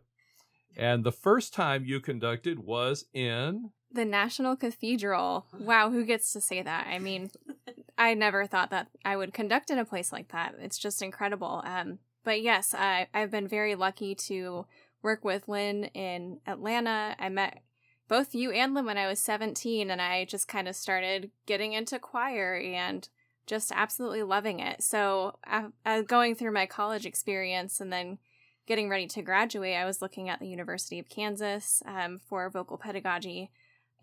And 0.76 1.04
the 1.04 1.12
first 1.12 1.54
time 1.54 1.84
you 1.84 2.00
conducted 2.00 2.58
was 2.58 3.04
in 3.14 3.70
the 3.92 4.04
National 4.04 4.56
Cathedral. 4.56 5.46
Wow, 5.56 5.90
who 5.90 6.04
gets 6.04 6.32
to 6.32 6.40
say 6.40 6.62
that? 6.62 6.88
I 6.88 6.98
mean, 6.98 7.30
I 7.96 8.14
never 8.14 8.46
thought 8.46 8.70
that 8.70 8.88
I 9.04 9.16
would 9.16 9.32
conduct 9.32 9.70
in 9.70 9.78
a 9.78 9.84
place 9.84 10.12
like 10.12 10.28
that. 10.28 10.54
It's 10.60 10.78
just 10.78 11.02
incredible. 11.02 11.62
Um, 11.64 11.98
but 12.24 12.42
yes, 12.42 12.74
I, 12.74 13.08
I've 13.14 13.30
been 13.30 13.46
very 13.46 13.74
lucky 13.74 14.14
to 14.14 14.66
work 15.02 15.24
with 15.24 15.48
Lynn 15.48 15.84
in 15.94 16.40
Atlanta. 16.46 17.14
I 17.18 17.28
met 17.28 17.62
both 18.08 18.34
you 18.34 18.50
and 18.50 18.74
Lynn 18.74 18.86
when 18.86 18.98
I 18.98 19.06
was 19.06 19.20
17, 19.20 19.90
and 19.90 20.02
I 20.02 20.24
just 20.24 20.48
kind 20.48 20.66
of 20.66 20.74
started 20.74 21.30
getting 21.46 21.72
into 21.72 21.98
choir 21.98 22.56
and 22.56 23.08
just 23.46 23.70
absolutely 23.74 24.22
loving 24.22 24.60
it. 24.60 24.82
So, 24.82 25.38
uh, 25.84 26.02
going 26.02 26.34
through 26.34 26.52
my 26.52 26.66
college 26.66 27.06
experience 27.06 27.80
and 27.80 27.92
then 27.92 28.18
getting 28.66 28.88
ready 28.88 29.06
to 29.08 29.22
graduate, 29.22 29.76
I 29.76 29.84
was 29.84 30.00
looking 30.00 30.28
at 30.28 30.40
the 30.40 30.48
University 30.48 30.98
of 30.98 31.08
Kansas 31.08 31.82
um, 31.86 32.20
for 32.26 32.48
vocal 32.48 32.78
pedagogy. 32.78 33.50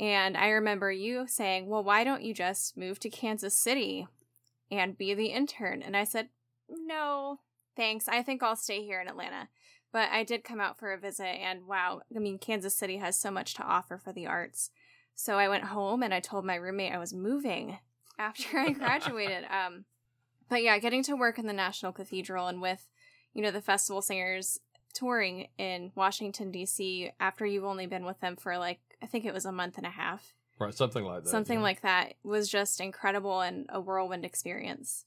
And 0.02 0.36
I 0.36 0.50
remember 0.50 0.92
you 0.92 1.28
saying, 1.28 1.68
Well, 1.68 1.84
why 1.84 2.04
don't 2.04 2.24
you 2.24 2.34
just 2.34 2.76
move 2.76 3.00
to 3.02 3.10
Kansas 3.10 3.54
City 3.54 4.08
and 4.72 4.98
be 4.98 5.14
the 5.14 5.28
intern? 5.28 5.84
And 5.84 5.96
I 5.96 6.06
said, 6.06 6.30
No, 6.68 7.40
thanks. 7.76 8.08
I 8.08 8.24
think 8.24 8.42
I'll 8.42 8.56
stay 8.56 8.84
here 8.84 9.00
in 9.00 9.08
Atlanta. 9.08 9.48
But 9.94 10.10
I 10.12 10.24
did 10.24 10.44
come 10.44 10.60
out 10.60 10.80
for 10.80 10.92
a 10.92 10.98
visit, 10.98 11.26
and 11.26 11.68
wow, 11.68 12.02
I 12.16 12.20
mean, 12.20 12.40
Kansas 12.40 12.76
City 12.76 12.98
has 12.98 13.18
so 13.18 13.30
much 13.30 13.54
to 13.56 13.64
offer 13.64 13.98
for 13.98 14.14
the 14.14 14.26
arts. 14.26 14.72
So 15.14 15.38
I 15.38 15.50
went 15.50 15.66
home 15.66 16.02
and 16.02 16.14
I 16.14 16.22
told 16.22 16.46
my 16.46 16.56
roommate 16.56 16.94
I 16.94 16.98
was 16.98 17.14
moving 17.14 17.78
after 18.18 18.58
I 18.58 18.72
graduated. 18.72 19.44
um, 19.52 19.86
but 20.50 20.64
yeah, 20.64 20.80
getting 20.80 21.04
to 21.04 21.16
work 21.16 21.38
in 21.38 21.46
the 21.46 21.54
National 21.54 21.92
Cathedral 21.92 22.48
and 22.48 22.60
with, 22.62 22.88
you 23.34 23.44
know, 23.44 23.52
the 23.52 23.62
festival 23.62 24.02
singers 24.02 24.60
touring 24.94 25.48
in 25.58 25.92
Washington 25.94 26.52
D.C. 26.52 27.12
after 27.20 27.46
you've 27.46 27.66
only 27.66 27.86
been 27.86 28.06
with 28.06 28.20
them 28.20 28.36
for 28.36 28.58
like 28.58 28.80
I 29.02 29.08
think 29.08 29.26
it 29.26 29.34
was 29.34 29.46
a 29.46 29.52
month 29.52 29.78
and 29.78 29.86
a 29.86 29.92
half. 29.92 30.34
Right, 30.60 30.74
something 30.74 31.04
like 31.04 31.24
that. 31.24 31.30
Something 31.30 31.60
yeah. 31.60 31.64
like 31.64 31.82
that 31.82 32.14
was 32.24 32.50
just 32.50 32.80
incredible 32.80 33.42
and 33.42 33.66
a 33.70 33.82
whirlwind 33.82 34.26
experience. 34.26 35.06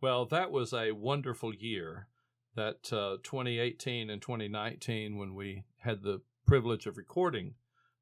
Well, 0.00 0.24
that 0.26 0.50
was 0.50 0.72
a 0.72 0.92
wonderful 0.92 1.54
year. 1.54 2.08
That 2.54 2.90
uh, 2.90 3.18
2018 3.22 4.08
and 4.08 4.22
2019, 4.22 5.18
when 5.18 5.34
we 5.34 5.64
had 5.80 6.02
the 6.02 6.22
privilege 6.46 6.86
of 6.86 6.96
recording 6.96 7.54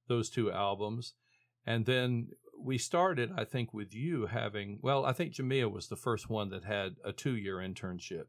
those 0.06 0.30
two 0.30 0.52
albums, 0.52 1.14
and 1.66 1.86
then 1.86 2.28
we 2.56 2.78
started, 2.78 3.32
I 3.36 3.44
think, 3.44 3.74
with 3.74 3.92
you 3.92 4.26
having. 4.26 4.78
Well, 4.80 5.04
I 5.04 5.12
think 5.12 5.34
Jamea 5.34 5.70
was 5.72 5.88
the 5.88 5.96
first 5.96 6.30
one 6.30 6.50
that 6.50 6.64
had 6.64 6.96
a 7.04 7.12
two-year 7.12 7.56
internship. 7.56 8.26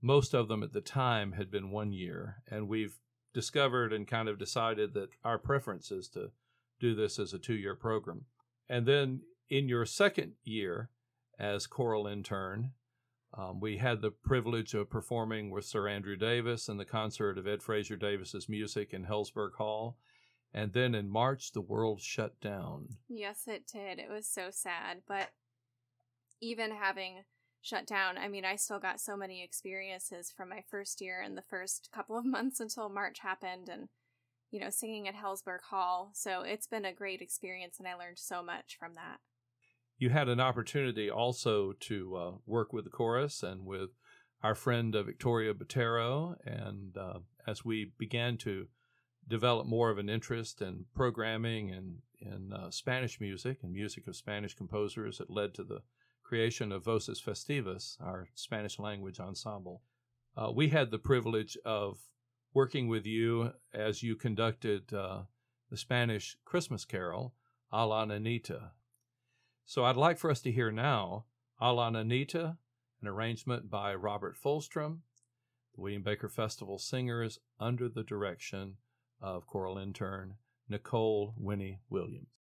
Most 0.00 0.34
of 0.34 0.46
them 0.46 0.62
at 0.62 0.72
the 0.72 0.80
time 0.80 1.32
had 1.32 1.50
been 1.50 1.70
one 1.70 1.92
year, 1.92 2.42
and 2.48 2.68
we've 2.68 3.00
discovered 3.32 3.92
and 3.92 4.06
kind 4.06 4.28
of 4.28 4.38
decided 4.38 4.94
that 4.94 5.08
our 5.24 5.38
preference 5.38 5.90
is 5.90 6.08
to 6.10 6.30
do 6.84 6.94
this 6.94 7.18
as 7.18 7.32
a 7.32 7.38
two 7.38 7.54
year 7.54 7.74
program. 7.74 8.26
And 8.68 8.86
then 8.86 9.22
in 9.48 9.68
your 9.68 9.86
second 9.86 10.32
year 10.44 10.90
as 11.38 11.66
choral 11.66 12.06
intern, 12.06 12.72
um, 13.36 13.58
we 13.58 13.78
had 13.78 14.00
the 14.00 14.10
privilege 14.10 14.74
of 14.74 14.90
performing 14.90 15.50
with 15.50 15.64
Sir 15.64 15.88
Andrew 15.88 16.14
Davis 16.14 16.68
in 16.68 16.76
the 16.76 16.84
concert 16.84 17.38
of 17.38 17.48
Ed 17.48 17.62
Fraser 17.62 17.96
Davis's 17.96 18.48
music 18.48 18.92
in 18.92 19.06
Helzberg 19.06 19.54
Hall. 19.56 19.96
And 20.52 20.72
then 20.72 20.94
in 20.94 21.10
March, 21.10 21.52
the 21.52 21.60
world 21.60 22.00
shut 22.00 22.38
down. 22.40 22.96
Yes, 23.08 23.48
it 23.48 23.66
did. 23.66 23.98
It 23.98 24.08
was 24.08 24.28
so 24.28 24.50
sad. 24.50 24.98
But 25.08 25.30
even 26.40 26.70
having 26.70 27.24
shut 27.60 27.86
down, 27.86 28.18
I 28.18 28.28
mean, 28.28 28.44
I 28.44 28.54
still 28.56 28.78
got 28.78 29.00
so 29.00 29.16
many 29.16 29.42
experiences 29.42 30.30
from 30.30 30.50
my 30.50 30.62
first 30.70 31.00
year 31.00 31.20
and 31.20 31.36
the 31.36 31.42
first 31.42 31.88
couple 31.92 32.16
of 32.16 32.24
months 32.36 32.60
until 32.60 32.88
March 32.88 33.18
happened. 33.20 33.68
And 33.68 33.88
you 34.54 34.60
know, 34.60 34.70
singing 34.70 35.08
at 35.08 35.16
Helzberg 35.16 35.62
Hall. 35.68 36.10
So 36.14 36.42
it's 36.42 36.68
been 36.68 36.84
a 36.84 36.92
great 36.92 37.20
experience, 37.20 37.80
and 37.80 37.88
I 37.88 37.94
learned 37.94 38.20
so 38.20 38.40
much 38.40 38.76
from 38.78 38.94
that. 38.94 39.18
You 39.98 40.10
had 40.10 40.28
an 40.28 40.38
opportunity 40.38 41.10
also 41.10 41.72
to 41.72 42.16
uh, 42.16 42.32
work 42.46 42.72
with 42.72 42.84
the 42.84 42.90
chorus 42.90 43.42
and 43.42 43.66
with 43.66 43.90
our 44.44 44.54
friend 44.54 44.94
uh, 44.94 45.02
Victoria 45.02 45.54
Botero. 45.54 46.36
And 46.46 46.96
uh, 46.96 47.18
as 47.48 47.64
we 47.64 47.90
began 47.98 48.36
to 48.38 48.68
develop 49.26 49.66
more 49.66 49.90
of 49.90 49.98
an 49.98 50.08
interest 50.08 50.62
in 50.62 50.84
programming 50.94 51.72
and 51.72 51.96
in 52.20 52.52
uh, 52.52 52.70
Spanish 52.70 53.20
music 53.20 53.58
and 53.64 53.72
music 53.72 54.06
of 54.06 54.14
Spanish 54.14 54.54
composers, 54.54 55.18
it 55.18 55.30
led 55.30 55.52
to 55.54 55.64
the 55.64 55.80
creation 56.22 56.70
of 56.70 56.84
Voces 56.84 57.20
Festivas, 57.20 58.00
our 58.00 58.28
Spanish 58.36 58.78
language 58.78 59.18
ensemble. 59.18 59.82
Uh, 60.36 60.52
we 60.54 60.68
had 60.68 60.92
the 60.92 60.98
privilege 60.98 61.58
of 61.64 61.98
working 62.54 62.86
with 62.86 63.04
you 63.04 63.52
as 63.74 64.02
you 64.02 64.14
conducted 64.14 64.94
uh, 64.94 65.22
the 65.70 65.76
Spanish 65.76 66.36
Christmas 66.44 66.84
carol, 66.84 67.34
A 67.72 67.84
la 67.84 68.06
Nanita. 68.06 68.70
So 69.66 69.84
I'd 69.84 69.96
like 69.96 70.18
for 70.18 70.30
us 70.30 70.40
to 70.42 70.52
hear 70.52 70.70
now 70.70 71.24
A 71.60 71.72
la 71.72 71.90
Nanita, 71.90 72.56
an 73.02 73.08
arrangement 73.08 73.68
by 73.68 73.94
Robert 73.94 74.36
Fulstrom, 74.36 75.00
the 75.74 75.80
William 75.80 76.02
Baker 76.02 76.28
Festival 76.28 76.78
Singers, 76.78 77.40
under 77.58 77.88
the 77.88 78.04
direction 78.04 78.76
of 79.20 79.46
choral 79.46 79.76
intern 79.76 80.36
Niccole 80.70 81.34
Winnie 81.36 81.80
Williams. 81.90 82.33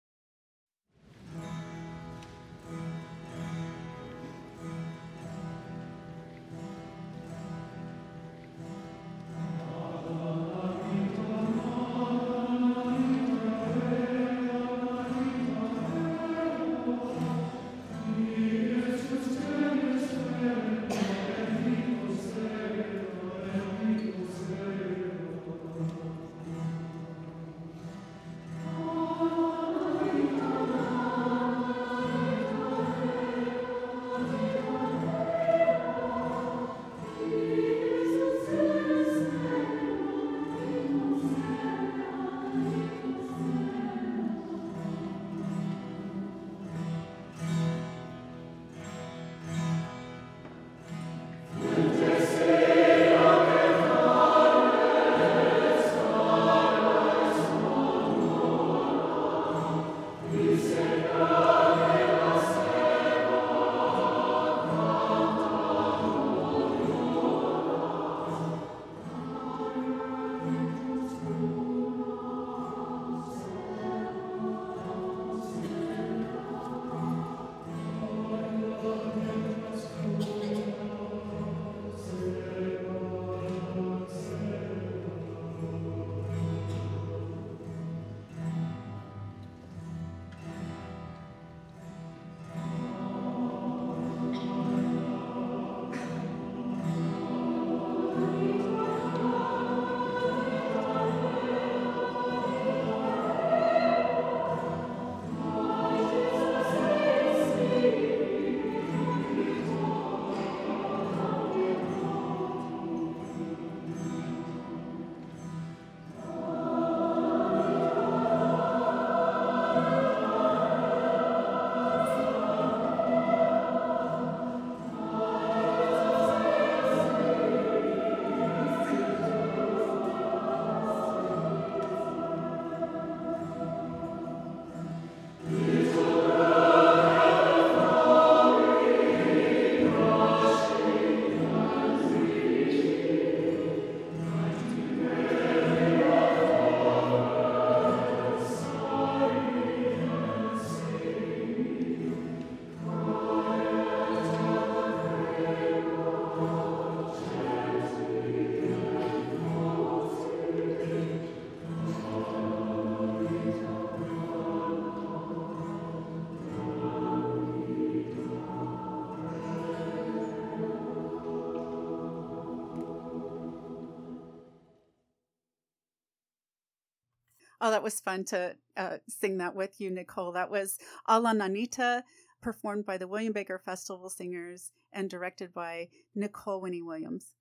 Oh, 177.61 177.69
that 177.69 177.83
was 177.83 178.01
fun 178.01 178.25
to 178.25 178.55
uh, 178.75 178.97
sing 179.07 179.37
that 179.37 179.55
with 179.55 179.79
you, 179.79 179.91
Niccole. 179.91 180.33
That 180.33 180.49
was 180.49 180.79
A 181.05 181.19
la 181.19 181.31
Nanita, 181.31 182.01
performed 182.41 182.87
by 182.87 182.97
the 182.97 183.07
William 183.07 183.33
Baker 183.33 183.61
Festival 183.63 184.09
Singers 184.09 184.71
and 184.91 185.09
directed 185.09 185.53
by 185.53 185.89
Niccole 186.17 186.59
Winnie 186.59 186.81
Williams. 186.81 187.33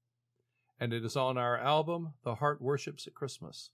And 0.78 0.92
it 0.92 1.04
is 1.04 1.16
on 1.16 1.38
our 1.38 1.58
album, 1.58 2.12
The 2.22 2.36
Heart 2.36 2.60
Worships 2.60 3.06
at 3.06 3.14
Christmas. 3.14 3.70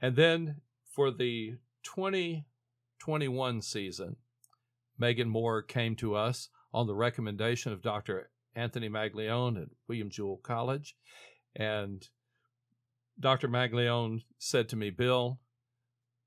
And 0.00 0.16
then 0.16 0.56
for 0.84 1.12
the 1.12 1.54
2021 1.84 3.62
season, 3.62 4.16
Megan 4.98 5.28
Moore 5.28 5.62
came 5.62 5.96
to 5.96 6.14
us 6.14 6.48
on 6.72 6.86
the 6.86 6.94
recommendation 6.94 7.72
of 7.72 7.82
Dr. 7.82 8.30
Anthony 8.54 8.88
Maglione 8.88 9.62
at 9.62 9.68
William 9.88 10.10
Jewell 10.10 10.40
College. 10.42 10.96
And 11.54 12.08
Dr. 13.18 13.48
Maglione 13.48 14.24
said 14.38 14.68
to 14.68 14.76
me, 14.76 14.90
Bill, 14.90 15.38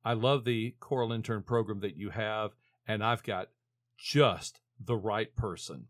I 0.04 0.14
love 0.14 0.46
the 0.46 0.76
choral 0.80 1.12
intern 1.12 1.44
program 1.44 1.80
that 1.82 1.98
you 1.98 2.12
have, 2.12 2.52
and 2.88 3.04
I've 3.04 3.24
got 3.24 3.50
just 3.98 4.62
the 4.80 4.96
right 4.96 5.36
person. 5.36 5.88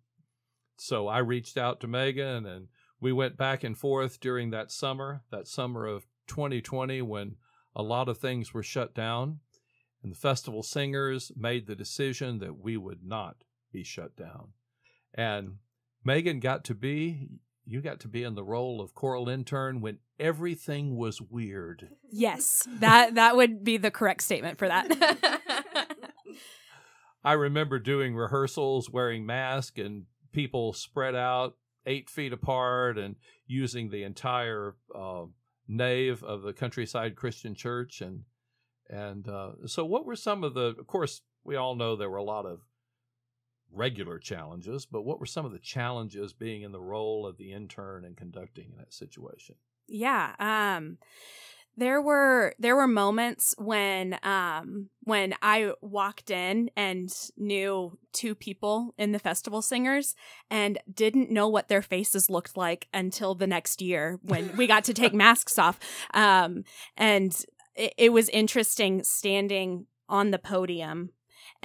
So 0.78 1.08
I 1.08 1.20
reached 1.20 1.58
out 1.58 1.80
to 1.82 1.88
Megan 1.88 2.45
and 2.45 2.68
we 2.99 3.12
went 3.12 3.38
back 3.38 3.64
and 3.64 3.78
forth 3.78 4.20
during 4.20 4.51
that 4.51 4.72
summer, 4.72 5.24
that 5.32 5.47
summer 5.47 5.86
of 5.86 6.05
2020 6.28 7.01
when 7.01 7.36
a 7.76 7.84
lot 7.84 8.10
of 8.10 8.18
things 8.18 8.53
were 8.53 8.64
shut 8.64 8.93
down. 8.93 9.39
And 10.03 10.12
the 10.12 10.18
festival 10.18 10.64
singers 10.64 11.32
made 11.36 11.68
the 11.68 11.76
decision 11.76 12.39
that 12.39 12.60
we 12.60 12.78
would 12.78 13.03
not 13.03 13.43
be 13.72 13.84
shut 13.84 14.16
down. 14.16 14.49
And 15.14 15.58
Megan 16.03 16.39
got 16.39 16.64
to 16.66 16.76
be, 16.76 17.30
you 17.68 17.82
got 17.82 17.99
to 17.99 18.07
be 18.07 18.24
in 18.24 18.36
the 18.36 18.43
role 18.43 18.80
of 18.80 18.95
choral 18.95 19.28
intern 19.28 19.82
when 19.82 19.99
everything 20.20 20.95
was 20.95 21.22
weird. 21.22 21.89
Yes, 22.09 22.68
that 22.80 23.15
that 23.15 23.36
would 23.36 23.63
be 23.63 23.78
the 23.78 23.91
correct 23.91 24.24
statement 24.24 24.57
for 24.57 24.68
that. 24.68 25.41
I 27.24 27.34
remember 27.34 27.78
doing 27.78 28.15
rehearsals 28.15 28.89
wearing 28.89 29.26
masks 29.26 29.78
and 29.78 30.05
people 30.32 30.72
spread 30.72 31.13
out 31.13 31.55
eight 31.86 32.09
feet 32.09 32.32
apart 32.32 32.97
and 32.97 33.15
using 33.47 33.89
the 33.89 34.03
entire 34.03 34.76
uh, 34.95 35.26
nave 35.68 36.24
of 36.24 36.43
the 36.43 36.53
countryside 36.53 37.15
Christian 37.15 37.53
church 37.53 38.01
and 38.01 38.22
and 38.89 39.28
uh, 39.28 39.51
so 39.65 39.84
what 39.84 40.05
were 40.05 40.15
some 40.15 40.45
of 40.45 40.53
the 40.53 40.76
of 40.80 40.88
course 40.88 41.22
we 41.43 41.57
all 41.57 41.76
know 41.76 41.95
there 41.95 42.09
were 42.09 42.18
a 42.18 42.24
lot 42.24 42.45
of 42.45 42.61
regular 43.72 44.18
challenges 44.20 44.86
but 44.86 45.03
what 45.03 45.20
were 45.20 45.26
some 45.26 45.45
of 45.45 45.51
the 45.51 45.59
challenges 45.59 46.34
being 46.34 46.61
in 46.61 46.72
the 46.72 46.82
role 46.82 47.26
of 47.26 47.38
the 47.38 47.51
intern 47.51 48.05
and 48.05 48.18
conducting 48.18 48.70
in 48.72 48.78
that 48.78 48.93
situation? 48.93 49.55
Yeah 49.88 50.34
um 50.39 50.97
there 51.78 52.01
were 52.01 52.55
there 52.57 52.76
were 52.76 52.88
moments 52.88 53.53
when 53.57 54.18
um 54.24 54.89
when 55.03 55.36
I 55.41 55.74
walked 55.82 56.32
in 56.32 56.70
and 56.76 57.13
knew 57.38 57.97
two 58.11 58.34
people 58.36 58.93
in 58.97 59.11
the 59.11 59.20
festival 59.20 59.61
singers 59.61 60.15
and 60.49 60.80
didn't 60.91 61.32
know 61.32 61.47
what 61.47 61.70
their 61.70 61.84
faces 61.84 62.30
looked 62.30 62.57
like 62.57 62.88
until 62.93 63.36
the 63.36 63.47
next 63.47 63.82
year 63.82 64.20
when 64.24 64.57
we 64.57 64.65
got 64.68 64.84
to 64.86 64.93
take 64.93 65.13
masks 65.13 65.59
off. 65.59 65.80
Um 66.13 66.63
and 66.97 67.34
it, 67.76 67.93
it 67.97 68.13
was 68.13 68.28
interesting 68.30 69.03
standing 69.03 69.86
on 70.09 70.32
the 70.32 70.39
podium 70.39 71.11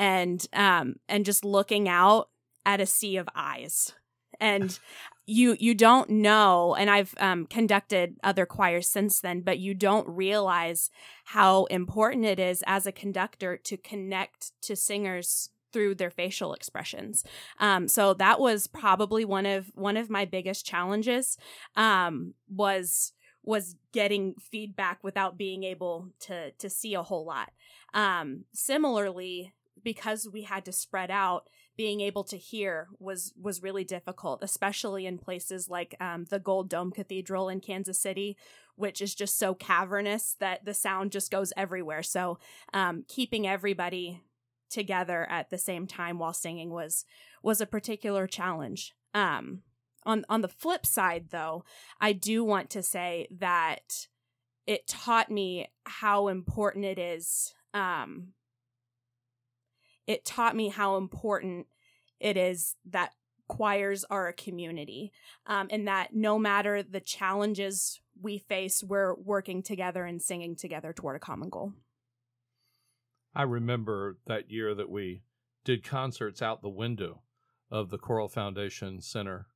and 0.02 0.48
um 0.52 0.96
and 1.08 1.24
just 1.24 1.44
looking 1.44 1.88
out 1.88 2.28
at 2.66 2.80
a 2.80 2.86
sea 2.86 3.16
of 3.16 3.28
eyes. 3.34 3.92
And 4.40 4.76
you 5.24 5.56
you 5.60 5.72
don't 5.72 6.10
know 6.10 6.74
and 6.74 6.90
i've 6.90 7.14
um, 7.20 7.46
conducted 7.46 8.16
other 8.24 8.44
choirs 8.44 8.88
since 8.88 9.20
then 9.20 9.40
but 9.40 9.60
you 9.60 9.72
don't 9.72 10.08
realize 10.08 10.90
how 11.26 11.64
important 11.66 12.24
it 12.24 12.40
is 12.40 12.64
as 12.66 12.88
a 12.88 12.92
conductor 12.92 13.56
to 13.56 13.76
connect 13.76 14.50
to 14.60 14.74
singers 14.74 15.50
through 15.72 15.94
their 15.94 16.10
facial 16.10 16.52
expressions. 16.52 17.24
Um, 17.58 17.88
so 17.88 18.14
that 18.14 18.40
was 18.40 18.66
probably 18.66 19.24
one 19.24 19.46
of 19.46 19.70
one 19.74 19.96
of 19.96 20.10
my 20.10 20.24
biggest 20.24 20.66
challenges 20.66 21.38
um, 21.76 22.34
was 22.48 23.12
was 23.44 23.76
getting 23.92 24.34
feedback 24.40 25.02
without 25.02 25.38
being 25.38 25.62
able 25.62 26.08
to 26.20 26.50
to 26.50 26.68
see 26.68 26.94
a 26.94 27.02
whole 27.02 27.24
lot. 27.24 27.52
Um, 27.94 28.44
similarly 28.52 29.52
because 29.82 30.28
we 30.30 30.42
had 30.42 30.64
to 30.64 30.72
spread 30.72 31.10
out 31.10 31.48
being 31.76 32.00
able 32.00 32.24
to 32.24 32.36
hear 32.36 32.88
was 32.98 33.32
was 33.40 33.62
really 33.62 33.84
difficult, 33.84 34.42
especially 34.42 35.06
in 35.06 35.18
places 35.18 35.68
like 35.68 35.94
um, 36.00 36.26
the 36.30 36.38
Gold 36.38 36.68
Dome 36.68 36.90
Cathedral 36.90 37.48
in 37.48 37.60
Kansas 37.60 38.00
City, 38.00 38.36
which 38.76 39.00
is 39.00 39.14
just 39.14 39.38
so 39.38 39.54
cavernous 39.54 40.36
that 40.40 40.64
the 40.64 40.74
sound 40.74 41.12
just 41.12 41.30
goes 41.30 41.52
everywhere. 41.56 42.02
So 42.02 42.38
um, 42.74 43.04
keeping 43.08 43.46
everybody 43.46 44.20
together 44.70 45.26
at 45.30 45.50
the 45.50 45.58
same 45.58 45.86
time 45.86 46.18
while 46.18 46.32
singing 46.32 46.70
was 46.70 47.04
was 47.42 47.60
a 47.60 47.66
particular 47.66 48.26
challenge. 48.26 48.94
Um, 49.14 49.62
on 50.04 50.24
on 50.28 50.40
the 50.40 50.48
flip 50.48 50.84
side, 50.84 51.26
though, 51.30 51.64
I 52.00 52.12
do 52.12 52.44
want 52.44 52.70
to 52.70 52.82
say 52.82 53.28
that 53.38 54.08
it 54.66 54.86
taught 54.86 55.30
me 55.30 55.68
how 55.84 56.28
important 56.28 56.84
it 56.84 56.98
is 56.98 57.54
um, 57.74 58.28
it 60.06 60.24
taught 60.24 60.56
me 60.56 60.68
how 60.68 60.96
important 60.96 61.66
it 62.20 62.36
is 62.36 62.76
that 62.86 63.12
choirs 63.48 64.04
are 64.08 64.28
a 64.28 64.32
community 64.32 65.12
um, 65.46 65.68
and 65.70 65.86
that 65.86 66.14
no 66.14 66.38
matter 66.38 66.82
the 66.82 67.00
challenges 67.00 68.00
we 68.20 68.38
face, 68.38 68.82
we're 68.82 69.14
working 69.14 69.62
together 69.62 70.04
and 70.04 70.22
singing 70.22 70.56
together 70.56 70.92
toward 70.92 71.16
a 71.16 71.20
common 71.20 71.50
goal. 71.50 71.72
I 73.34 73.42
remember 73.42 74.18
that 74.26 74.50
year 74.50 74.74
that 74.74 74.90
we 74.90 75.22
did 75.64 75.84
concerts 75.84 76.42
out 76.42 76.62
the 76.62 76.68
window 76.68 77.22
of 77.70 77.90
the 77.90 77.98
Choral 77.98 78.28
Foundation 78.28 79.00
Center 79.00 79.46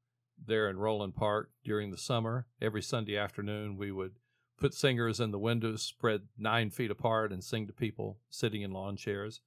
there 0.44 0.68
in 0.68 0.76
Roeland 0.76 1.14
Park 1.14 1.50
during 1.64 1.90
the 1.90 1.98
summer. 1.98 2.46
Every 2.60 2.82
Sunday 2.82 3.16
afternoon, 3.16 3.76
we 3.76 3.92
would 3.92 4.12
put 4.58 4.74
singers 4.74 5.20
in 5.20 5.30
the 5.30 5.38
windows, 5.38 5.82
spread 5.82 6.22
nine 6.38 6.70
feet 6.70 6.90
apart, 6.90 7.32
and 7.32 7.44
sing 7.44 7.66
to 7.66 7.72
people 7.72 8.18
sitting 8.30 8.62
in 8.62 8.72
lawn 8.72 8.96
chairs 8.96 9.40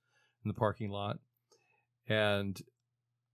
in 0.50 0.56
the 0.56 0.60
parking 0.60 0.90
lot. 0.90 1.20
And 2.08 2.60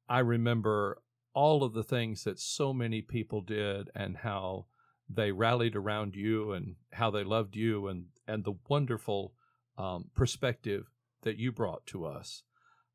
I 0.09 0.20
remember 0.20 1.01
all 1.34 1.63
of 1.63 1.74
the 1.74 1.84
things 1.84 2.26
that 2.26 2.39
so 2.39 2.74
many 2.74 3.01
people 3.01 3.41
did 3.41 3.89
and 3.95 4.18
how 4.18 4.66
they 5.09 5.32
rallied 5.32 5.76
around 5.76 6.16
you 6.16 6.51
and 6.51 6.76
how 6.91 7.09
they 7.11 7.24
loved 7.24 7.55
you 7.55 7.88
and, 7.88 8.07
and 8.28 8.43
the 8.43 8.55
wonderful 8.68 9.34
um, 9.78 10.09
perspective 10.13 10.89
that 11.22 11.38
you 11.38 11.51
brought 11.51 11.86
to 11.88 12.05
us. 12.05 12.43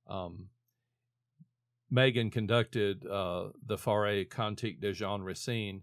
Um, 0.06 0.48
Megan 1.90 2.30
conducted 2.30 3.06
uh, 3.06 3.48
the 3.64 3.76
Fauré 3.76 4.28
Cantique 4.28 4.80
de 4.80 4.92
Jean 4.92 5.22
Racine, 5.22 5.82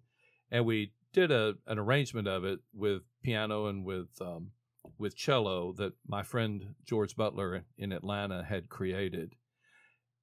and 0.51 0.65
we 0.65 0.93
did 1.11 1.31
a, 1.31 1.55
an 1.65 1.79
arrangement 1.79 2.27
of 2.27 2.43
it 2.45 2.59
with 2.73 3.01
piano 3.23 3.65
and 3.67 3.83
with 3.83 4.09
um, 4.21 4.51
with 5.00 5.16
cello 5.16 5.74
that 5.74 5.93
my 6.08 6.24
friend 6.24 6.76
George 6.86 7.16
Butler 7.16 7.66
in 7.78 7.91
Atlanta 7.91 8.43
had 8.43 8.70
created. 8.70 9.36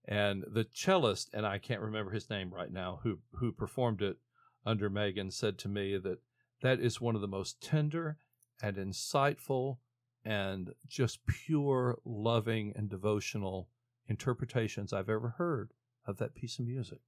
And 0.06 0.44
the 0.46 0.66
cellist, 0.74 1.30
and 1.32 1.46
I 1.46 1.58
can't 1.58 1.80
remember 1.80 2.10
his 2.10 2.28
name 2.28 2.52
right 2.52 2.70
now, 2.70 3.00
who 3.02 3.20
who 3.38 3.52
performed 3.52 4.02
it 4.02 4.18
under 4.66 4.90
Megan, 4.90 5.30
said 5.30 5.58
to 5.58 5.68
me 5.68 5.96
that 5.96 6.18
that 6.62 6.80
is 6.80 7.00
one 7.00 7.14
of 7.14 7.20
the 7.20 7.28
most 7.28 7.62
tender 7.62 8.18
and 8.62 8.76
insightful 8.76 9.78
and 10.24 10.72
just 10.88 11.26
pure, 11.26 11.98
loving, 12.04 12.72
and 12.76 12.88
devotional 12.88 13.68
interpretations 14.08 14.92
I've 14.92 15.10
ever 15.10 15.34
heard 15.38 15.70
of 16.06 16.18
that 16.18 16.34
piece 16.34 16.58
of 16.58 16.66
music. 16.66 17.00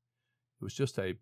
It 0.61 0.65
was 0.65 0.75
just 0.75 0.99
a 0.99 1.15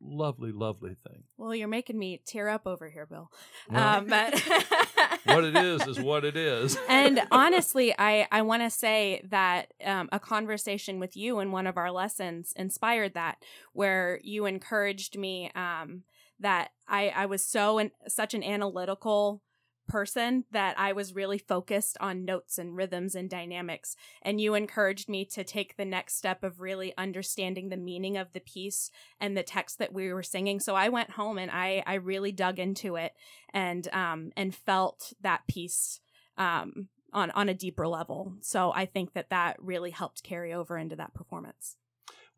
lovely, 0.00 0.52
lovely 0.52 0.94
thing. 1.06 1.24
Well, 1.36 1.54
you're 1.54 1.68
making 1.68 1.98
me 1.98 2.20
tear 2.24 2.48
up 2.48 2.66
over 2.66 2.88
here, 2.88 3.06
Bill. 3.06 3.30
Well, 3.68 3.98
um, 3.98 4.06
but 4.06 4.34
what 5.24 5.44
it 5.44 5.56
is 5.56 5.86
is 5.86 6.00
what 6.00 6.24
it 6.24 6.36
is. 6.36 6.78
and 6.88 7.22
honestly, 7.30 7.94
I 7.98 8.26
I 8.30 8.42
want 8.42 8.62
to 8.62 8.70
say 8.70 9.22
that 9.28 9.72
um, 9.84 10.08
a 10.12 10.20
conversation 10.20 10.98
with 10.98 11.16
you 11.16 11.40
in 11.40 11.52
one 11.52 11.66
of 11.66 11.76
our 11.76 11.90
lessons 11.90 12.52
inspired 12.56 13.14
that, 13.14 13.42
where 13.72 14.20
you 14.22 14.46
encouraged 14.46 15.18
me 15.18 15.50
um, 15.54 16.02
that 16.38 16.70
I 16.88 17.08
I 17.08 17.26
was 17.26 17.44
so 17.44 17.78
in, 17.78 17.90
such 18.08 18.34
an 18.34 18.42
analytical 18.42 19.42
person 19.90 20.44
that 20.52 20.78
I 20.78 20.92
was 20.92 21.14
really 21.14 21.38
focused 21.38 21.96
on 22.00 22.24
notes 22.24 22.58
and 22.58 22.76
rhythms 22.76 23.14
and 23.14 23.28
dynamics. 23.28 23.96
And 24.22 24.40
you 24.40 24.54
encouraged 24.54 25.08
me 25.08 25.24
to 25.26 25.42
take 25.42 25.76
the 25.76 25.84
next 25.84 26.14
step 26.16 26.44
of 26.44 26.60
really 26.60 26.94
understanding 26.96 27.68
the 27.68 27.76
meaning 27.76 28.16
of 28.16 28.32
the 28.32 28.40
piece 28.40 28.90
and 29.20 29.36
the 29.36 29.42
text 29.42 29.78
that 29.78 29.92
we 29.92 30.12
were 30.12 30.22
singing. 30.22 30.60
So 30.60 30.74
I 30.76 30.88
went 30.88 31.10
home 31.10 31.38
and 31.38 31.50
I, 31.50 31.82
I 31.86 31.94
really 31.94 32.32
dug 32.32 32.58
into 32.58 32.96
it 32.96 33.12
and, 33.52 33.88
um, 33.92 34.30
and 34.36 34.54
felt 34.54 35.12
that 35.20 35.46
piece, 35.48 36.00
um, 36.38 36.88
on, 37.12 37.32
on 37.32 37.48
a 37.48 37.54
deeper 37.54 37.88
level. 37.88 38.34
So 38.40 38.72
I 38.72 38.86
think 38.86 39.14
that 39.14 39.30
that 39.30 39.56
really 39.60 39.90
helped 39.90 40.22
carry 40.22 40.54
over 40.54 40.78
into 40.78 40.94
that 40.96 41.14
performance. 41.14 41.76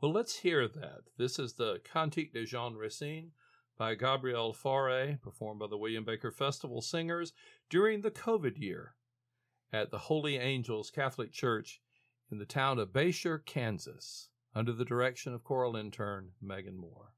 Well, 0.01 0.13
let's 0.13 0.39
hear 0.39 0.67
that. 0.67 1.03
This 1.19 1.39
is 1.39 1.53
the 1.53 1.81
Cantique 1.85 2.33
de 2.33 2.45
Jean 2.47 2.75
Racine 2.75 3.33
by 3.83 3.97
Gabriel 3.97 4.55
Fauré, 4.55 5.21
performed 5.21 5.59
by 5.59 5.67
the 5.67 5.77
William 5.77 6.05
Baker 6.05 6.31
Festival 6.31 6.81
Singers 6.81 7.33
during 7.69 8.01
the 8.01 8.13
COVID 8.13 8.57
year. 8.57 8.95
at 9.73 9.91
the 9.91 9.99
Holy 9.99 10.37
Angels 10.37 10.89
Catholic 10.89 11.33
Church 11.33 11.81
in 12.31 12.39
the 12.39 12.47
town 12.47 12.79
of 12.79 12.93
Basehor, 12.93 13.45
Kansas, 13.45 14.29
under 14.55 14.71
the 14.71 14.85
direction 14.85 15.35
of 15.35 15.43
choral 15.43 15.75
intern 15.75 16.31
Megan 16.41 16.77
Moore. 16.77 17.17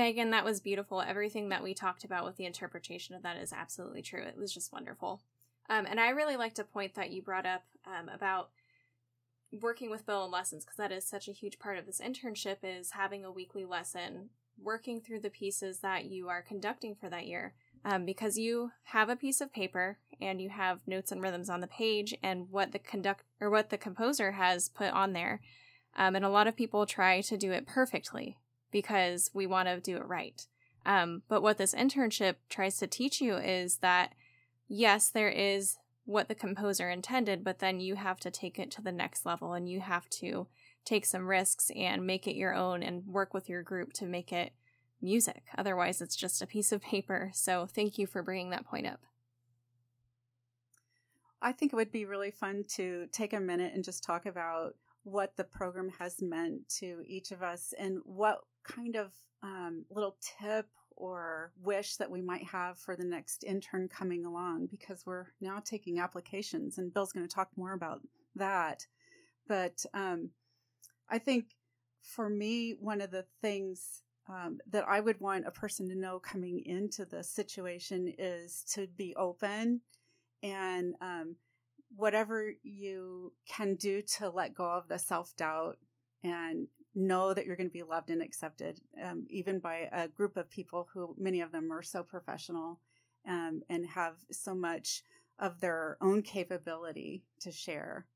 Megan, 0.00 0.30
that 0.30 0.46
was 0.46 0.62
beautiful. 0.62 1.02
Everything 1.02 1.50
that 1.50 1.62
we 1.62 1.74
talked 1.74 2.04
about 2.04 2.24
with 2.24 2.36
the 2.36 2.46
interpretation 2.46 3.14
of 3.14 3.22
that 3.22 3.36
is 3.36 3.52
absolutely 3.52 4.00
true. 4.00 4.22
It 4.22 4.38
was 4.38 4.50
just 4.50 4.72
wonderful. 4.72 5.20
Um, 5.68 5.84
and 5.84 6.00
I 6.00 6.08
really 6.08 6.38
liked 6.38 6.58
a 6.58 6.64
point 6.64 6.94
that 6.94 7.10
you 7.10 7.20
brought 7.20 7.44
up 7.44 7.64
um, 7.86 8.08
about 8.08 8.48
working 9.60 9.90
with 9.90 10.06
Bill 10.06 10.24
in 10.24 10.30
lessons 10.30 10.64
because 10.64 10.78
that 10.78 10.90
is 10.90 11.06
such 11.06 11.28
a 11.28 11.32
huge 11.32 11.58
part 11.58 11.76
of 11.76 11.84
this 11.84 12.00
internship 12.00 12.56
is 12.62 12.92
having 12.92 13.26
a 13.26 13.30
weekly 13.30 13.66
lesson, 13.66 14.30
working 14.58 15.02
through 15.02 15.20
the 15.20 15.28
pieces 15.28 15.80
that 15.80 16.06
you 16.06 16.30
are 16.30 16.40
conducting 16.40 16.94
for 16.94 17.10
that 17.10 17.26
year. 17.26 17.52
Um, 17.84 18.06
because 18.06 18.38
you 18.38 18.70
have 18.84 19.10
a 19.10 19.16
piece 19.16 19.42
of 19.42 19.52
paper 19.52 19.98
and 20.18 20.40
you 20.40 20.48
have 20.48 20.80
notes 20.86 21.12
and 21.12 21.20
rhythms 21.20 21.50
on 21.50 21.60
the 21.60 21.66
page 21.66 22.14
and 22.22 22.48
what 22.50 22.72
the 22.72 22.78
conduct 22.78 23.24
or 23.38 23.50
what 23.50 23.68
the 23.68 23.76
composer 23.76 24.32
has 24.32 24.70
put 24.70 24.94
on 24.94 25.12
there. 25.12 25.42
Um, 25.94 26.16
and 26.16 26.24
a 26.24 26.30
lot 26.30 26.46
of 26.46 26.56
people 26.56 26.86
try 26.86 27.20
to 27.20 27.36
do 27.36 27.52
it 27.52 27.66
perfectly 27.66 28.38
because 28.70 29.30
we 29.34 29.46
want 29.46 29.68
to 29.68 29.80
do 29.80 29.96
it 29.96 30.06
right. 30.06 30.46
Um, 30.86 31.22
but 31.28 31.42
what 31.42 31.58
this 31.58 31.74
internship 31.74 32.36
tries 32.48 32.78
to 32.78 32.86
teach 32.86 33.20
you 33.20 33.36
is 33.36 33.78
that 33.78 34.14
yes, 34.68 35.08
there 35.08 35.28
is 35.28 35.76
what 36.04 36.28
the 36.28 36.34
composer 36.34 36.88
intended, 36.88 37.44
but 37.44 37.58
then 37.58 37.80
you 37.80 37.96
have 37.96 38.18
to 38.20 38.30
take 38.30 38.58
it 38.58 38.70
to 38.72 38.82
the 38.82 38.92
next 38.92 39.26
level 39.26 39.52
and 39.52 39.68
you 39.68 39.80
have 39.80 40.08
to 40.10 40.46
take 40.84 41.04
some 41.04 41.26
risks 41.26 41.70
and 41.76 42.06
make 42.06 42.26
it 42.26 42.34
your 42.34 42.54
own 42.54 42.82
and 42.82 43.06
work 43.06 43.34
with 43.34 43.48
your 43.48 43.62
group 43.62 43.92
to 43.92 44.06
make 44.06 44.32
it 44.32 44.52
music. 45.02 45.44
Otherwise, 45.56 46.00
it's 46.00 46.16
just 46.16 46.42
a 46.42 46.46
piece 46.46 46.72
of 46.72 46.80
paper. 46.80 47.30
So, 47.34 47.66
thank 47.66 47.98
you 47.98 48.06
for 48.06 48.22
bringing 48.22 48.50
that 48.50 48.66
point 48.66 48.86
up. 48.86 49.00
I 51.42 51.52
think 51.52 51.72
it 51.72 51.76
would 51.76 51.92
be 51.92 52.04
really 52.04 52.30
fun 52.30 52.64
to 52.76 53.06
take 53.12 53.32
a 53.32 53.40
minute 53.40 53.72
and 53.74 53.84
just 53.84 54.04
talk 54.04 54.26
about 54.26 54.74
what 55.04 55.36
the 55.36 55.44
program 55.44 55.90
has 55.98 56.20
meant 56.20 56.68
to 56.80 57.02
each 57.06 57.30
of 57.30 57.42
us 57.42 57.72
and 57.78 57.98
what 58.04 58.40
kind 58.64 58.96
of 58.96 59.12
um, 59.42 59.84
little 59.90 60.16
tip 60.20 60.66
or 60.96 61.52
wish 61.62 61.96
that 61.96 62.10
we 62.10 62.20
might 62.20 62.44
have 62.44 62.78
for 62.78 62.94
the 62.94 63.04
next 63.04 63.42
intern 63.44 63.88
coming 63.88 64.26
along 64.26 64.66
because 64.70 65.06
we're 65.06 65.26
now 65.40 65.58
taking 65.64 65.98
applications 65.98 66.76
and 66.76 66.92
Bill's 66.92 67.12
going 67.12 67.26
to 67.26 67.34
talk 67.34 67.48
more 67.56 67.72
about 67.72 68.00
that. 68.36 68.86
But 69.48 69.84
um, 69.94 70.30
I 71.08 71.18
think 71.18 71.46
for 72.02 72.28
me, 72.28 72.76
one 72.78 73.00
of 73.00 73.10
the 73.10 73.24
things 73.40 74.02
um, 74.28 74.58
that 74.70 74.84
I 74.86 75.00
would 75.00 75.20
want 75.20 75.46
a 75.46 75.50
person 75.50 75.88
to 75.88 75.94
know 75.94 76.18
coming 76.18 76.62
into 76.66 77.04
the 77.04 77.24
situation 77.24 78.12
is 78.18 78.64
to 78.74 78.86
be 78.86 79.14
open 79.16 79.80
and 80.42 80.94
um, 81.00 81.36
whatever 81.96 82.52
you 82.62 83.32
can 83.48 83.74
do 83.74 84.02
to 84.18 84.30
let 84.30 84.54
go 84.54 84.64
of 84.64 84.88
the 84.88 84.98
self 84.98 85.34
doubt 85.36 85.78
and 86.22 86.68
know 87.00 87.34
that 87.34 87.46
you're 87.46 87.56
going 87.56 87.68
to 87.68 87.72
be 87.72 87.82
loved 87.82 88.10
and 88.10 88.22
accepted, 88.22 88.80
um, 89.02 89.26
even 89.28 89.58
by 89.58 89.88
a 89.92 90.08
group 90.08 90.36
of 90.36 90.50
people 90.50 90.88
who 90.92 91.14
many 91.18 91.40
of 91.40 91.52
them 91.52 91.72
are 91.72 91.82
so 91.82 92.02
professional 92.02 92.80
um, 93.28 93.62
and 93.68 93.86
have 93.86 94.14
so 94.30 94.54
much 94.54 95.02
of 95.38 95.60
their 95.60 95.96
own 96.00 96.22
capability 96.22 97.24
to 97.40 97.50
share. 97.50 98.06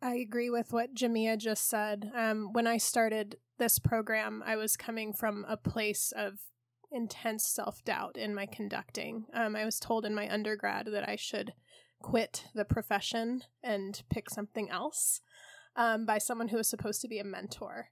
I 0.00 0.16
agree 0.16 0.50
with 0.50 0.72
what 0.72 0.94
Jamea 0.94 1.38
just 1.38 1.68
said. 1.68 2.10
Um, 2.16 2.52
when 2.52 2.66
I 2.66 2.76
started 2.76 3.36
this 3.58 3.78
program, 3.78 4.42
I 4.44 4.56
was 4.56 4.76
coming 4.76 5.12
from 5.12 5.44
a 5.48 5.56
place 5.56 6.12
of 6.16 6.40
intense 6.90 7.46
self 7.46 7.84
doubt 7.84 8.16
in 8.16 8.34
my 8.34 8.46
conducting. 8.46 9.26
Um, 9.32 9.54
I 9.54 9.64
was 9.64 9.78
told 9.78 10.04
in 10.04 10.14
my 10.14 10.32
undergrad 10.32 10.88
that 10.90 11.08
I 11.08 11.16
should 11.16 11.52
quit 12.00 12.46
the 12.54 12.64
profession 12.64 13.42
and 13.62 14.02
pick 14.10 14.28
something 14.28 14.68
else 14.70 15.20
um, 15.76 16.04
by 16.04 16.18
someone 16.18 16.48
who 16.48 16.56
was 16.56 16.68
supposed 16.68 17.00
to 17.02 17.08
be 17.08 17.18
a 17.18 17.24
mentor. 17.24 17.90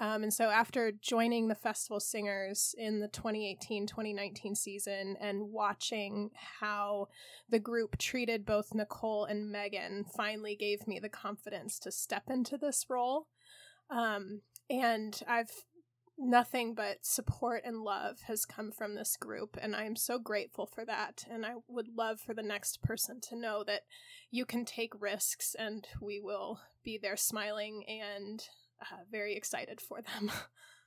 Um, 0.00 0.22
and 0.22 0.32
so 0.32 0.48
after 0.48 0.90
joining 0.92 1.48
the 1.48 1.54
festival 1.54 2.00
singers 2.00 2.74
in 2.78 3.00
the 3.00 3.08
2018 3.08 3.86
2019 3.86 4.54
season 4.54 5.14
and 5.20 5.52
watching 5.52 6.30
how 6.58 7.08
the 7.50 7.58
group 7.58 7.98
treated 7.98 8.46
both 8.46 8.70
Niccole 8.72 9.30
and 9.30 9.52
Megan 9.52 10.06
finally 10.16 10.56
gave 10.56 10.88
me 10.88 10.98
the 10.98 11.10
confidence 11.10 11.78
to 11.80 11.92
step 11.92 12.24
into 12.30 12.56
this 12.56 12.86
role. 12.88 13.26
Um, 13.90 14.40
and 14.70 15.20
I've 15.28 15.50
nothing 16.16 16.74
but 16.74 17.04
support 17.04 17.62
and 17.64 17.82
love 17.82 18.20
has 18.26 18.44
come 18.44 18.70
from 18.70 18.94
this 18.94 19.16
group 19.16 19.56
and 19.58 19.74
i'm 19.74 19.96
so 19.96 20.18
grateful 20.18 20.66
for 20.66 20.84
that 20.84 21.24
and 21.30 21.46
i 21.46 21.52
would 21.66 21.88
love 21.96 22.20
for 22.20 22.34
the 22.34 22.42
next 22.42 22.82
person 22.82 23.18
to 23.22 23.34
know 23.34 23.64
that 23.66 23.80
you 24.30 24.44
can 24.44 24.66
take 24.66 24.92
risks 25.00 25.56
and 25.58 25.88
we 25.98 26.20
will 26.20 26.60
be 26.84 26.98
there 27.00 27.16
smiling 27.16 27.82
and 27.88 28.50
uh, 28.80 29.04
very 29.10 29.34
excited 29.34 29.80
for 29.80 30.00
them. 30.02 30.30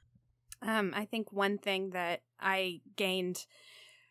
um, 0.62 0.94
I 0.96 1.06
think 1.06 1.32
one 1.32 1.58
thing 1.58 1.92
that 1.92 2.22
I 2.40 2.82
gained 2.96 3.46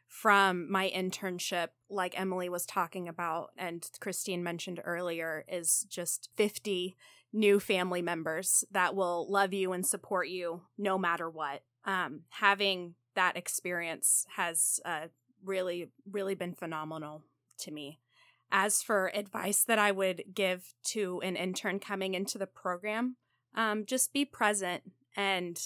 from 0.08 0.70
my 0.70 0.92
internship, 0.94 1.68
like 1.88 2.18
Emily 2.20 2.48
was 2.48 2.66
talking 2.66 3.08
about 3.08 3.50
and 3.56 3.88
Christine 3.98 4.42
mentioned 4.42 4.80
earlier, 4.84 5.44
is 5.48 5.86
just 5.88 6.28
50 6.36 6.96
new 7.32 7.58
family 7.58 8.02
members 8.02 8.62
that 8.70 8.94
will 8.94 9.30
love 9.30 9.54
you 9.54 9.72
and 9.72 9.86
support 9.86 10.28
you 10.28 10.62
no 10.76 10.98
matter 10.98 11.30
what. 11.30 11.62
Um, 11.84 12.22
having 12.28 12.94
that 13.14 13.36
experience 13.36 14.26
has 14.36 14.80
uh, 14.84 15.06
really, 15.42 15.90
really 16.10 16.34
been 16.34 16.54
phenomenal 16.54 17.22
to 17.60 17.70
me. 17.70 17.98
As 18.50 18.82
for 18.82 19.10
advice 19.14 19.64
that 19.64 19.78
I 19.78 19.92
would 19.92 20.24
give 20.34 20.74
to 20.88 21.20
an 21.22 21.36
intern 21.36 21.78
coming 21.80 22.12
into 22.12 22.36
the 22.36 22.46
program, 22.46 23.16
um, 23.54 23.84
just 23.86 24.12
be 24.12 24.24
present 24.24 24.82
and 25.16 25.60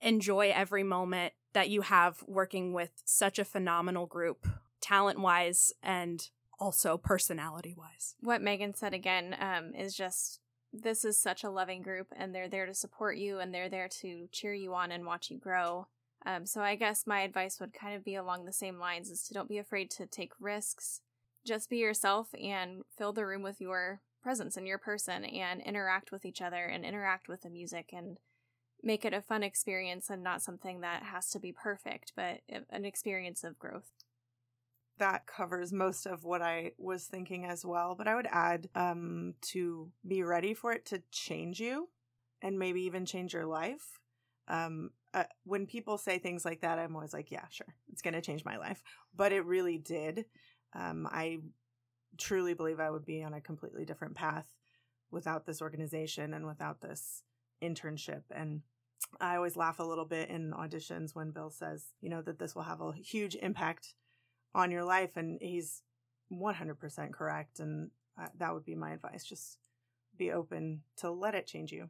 enjoy 0.00 0.50
every 0.54 0.82
moment 0.82 1.32
that 1.52 1.68
you 1.70 1.82
have 1.82 2.22
working 2.26 2.72
with 2.72 2.90
such 3.04 3.38
a 3.38 3.44
phenomenal 3.44 4.06
group, 4.06 4.46
talent 4.80 5.18
wise 5.18 5.72
and 5.82 6.30
also 6.58 6.96
personality 6.96 7.74
wise. 7.76 8.14
What 8.20 8.42
Megan 8.42 8.74
said 8.74 8.94
again 8.94 9.36
um, 9.40 9.74
is 9.74 9.94
just 9.94 10.40
this 10.72 11.04
is 11.04 11.18
such 11.18 11.44
a 11.44 11.50
loving 11.50 11.82
group, 11.82 12.08
and 12.16 12.34
they're 12.34 12.48
there 12.48 12.66
to 12.66 12.74
support 12.74 13.16
you 13.16 13.38
and 13.38 13.52
they're 13.54 13.68
there 13.68 13.88
to 13.88 14.28
cheer 14.32 14.52
you 14.52 14.74
on 14.74 14.92
and 14.92 15.06
watch 15.06 15.30
you 15.30 15.38
grow. 15.38 15.86
Um, 16.24 16.44
so 16.44 16.60
I 16.60 16.74
guess 16.74 17.06
my 17.06 17.20
advice 17.20 17.60
would 17.60 17.72
kind 17.72 17.94
of 17.94 18.04
be 18.04 18.14
along 18.14 18.44
the 18.44 18.52
same 18.52 18.78
lines: 18.78 19.10
is 19.10 19.22
to 19.24 19.34
don't 19.34 19.48
be 19.48 19.58
afraid 19.58 19.90
to 19.92 20.06
take 20.06 20.32
risks, 20.40 21.00
just 21.46 21.70
be 21.70 21.78
yourself 21.78 22.28
and 22.40 22.82
fill 22.96 23.12
the 23.12 23.26
room 23.26 23.42
with 23.42 23.60
your 23.60 24.00
presence 24.26 24.56
and 24.56 24.66
your 24.66 24.76
person 24.76 25.24
and 25.24 25.62
interact 25.62 26.10
with 26.10 26.24
each 26.24 26.42
other 26.42 26.64
and 26.64 26.84
interact 26.84 27.28
with 27.28 27.42
the 27.42 27.48
music 27.48 27.90
and 27.92 28.18
make 28.82 29.04
it 29.04 29.14
a 29.14 29.22
fun 29.22 29.44
experience 29.44 30.10
and 30.10 30.20
not 30.20 30.42
something 30.42 30.80
that 30.80 31.04
has 31.04 31.30
to 31.30 31.38
be 31.38 31.52
perfect, 31.52 32.12
but 32.16 32.40
an 32.68 32.84
experience 32.84 33.44
of 33.44 33.56
growth. 33.56 33.92
That 34.98 35.28
covers 35.28 35.72
most 35.72 36.06
of 36.06 36.24
what 36.24 36.42
I 36.42 36.72
was 36.76 37.04
thinking 37.04 37.44
as 37.44 37.64
well. 37.64 37.94
But 37.96 38.08
I 38.08 38.16
would 38.16 38.26
add 38.32 38.68
um, 38.74 39.34
to 39.52 39.92
be 40.04 40.24
ready 40.24 40.54
for 40.54 40.72
it 40.72 40.84
to 40.86 41.04
change 41.12 41.60
you 41.60 41.88
and 42.42 42.58
maybe 42.58 42.82
even 42.82 43.06
change 43.06 43.32
your 43.32 43.46
life. 43.46 44.00
Um, 44.48 44.90
uh, 45.14 45.24
when 45.44 45.66
people 45.66 45.98
say 45.98 46.18
things 46.18 46.44
like 46.44 46.62
that, 46.62 46.80
I'm 46.80 46.96
always 46.96 47.14
like, 47.14 47.30
yeah, 47.30 47.46
sure, 47.48 47.76
it's 47.92 48.02
going 48.02 48.14
to 48.14 48.20
change 48.20 48.44
my 48.44 48.56
life. 48.56 48.82
But 49.14 49.30
it 49.30 49.44
really 49.44 49.78
did. 49.78 50.24
Um, 50.74 51.06
I 51.08 51.38
truly 52.18 52.54
believe 52.54 52.80
I 52.80 52.90
would 52.90 53.04
be 53.04 53.22
on 53.22 53.34
a 53.34 53.40
completely 53.40 53.84
different 53.84 54.14
path 54.14 54.46
without 55.10 55.46
this 55.46 55.62
organization 55.62 56.34
and 56.34 56.46
without 56.46 56.80
this 56.80 57.22
internship. 57.62 58.22
And 58.30 58.62
I 59.20 59.36
always 59.36 59.56
laugh 59.56 59.78
a 59.78 59.84
little 59.84 60.04
bit 60.04 60.30
in 60.30 60.52
auditions 60.52 61.14
when 61.14 61.30
Bill 61.30 61.50
says, 61.50 61.84
you 62.00 62.08
know, 62.08 62.22
that 62.22 62.38
this 62.38 62.54
will 62.54 62.62
have 62.62 62.80
a 62.80 62.92
huge 62.92 63.36
impact 63.36 63.94
on 64.54 64.70
your 64.70 64.84
life. 64.84 65.16
And 65.16 65.38
he's 65.40 65.82
100% 66.32 67.12
correct. 67.12 67.60
And 67.60 67.90
that 68.38 68.52
would 68.52 68.64
be 68.64 68.74
my 68.74 68.92
advice. 68.92 69.24
Just 69.24 69.58
be 70.16 70.32
open 70.32 70.82
to 70.98 71.10
let 71.10 71.34
it 71.34 71.46
change 71.46 71.72
you. 71.72 71.88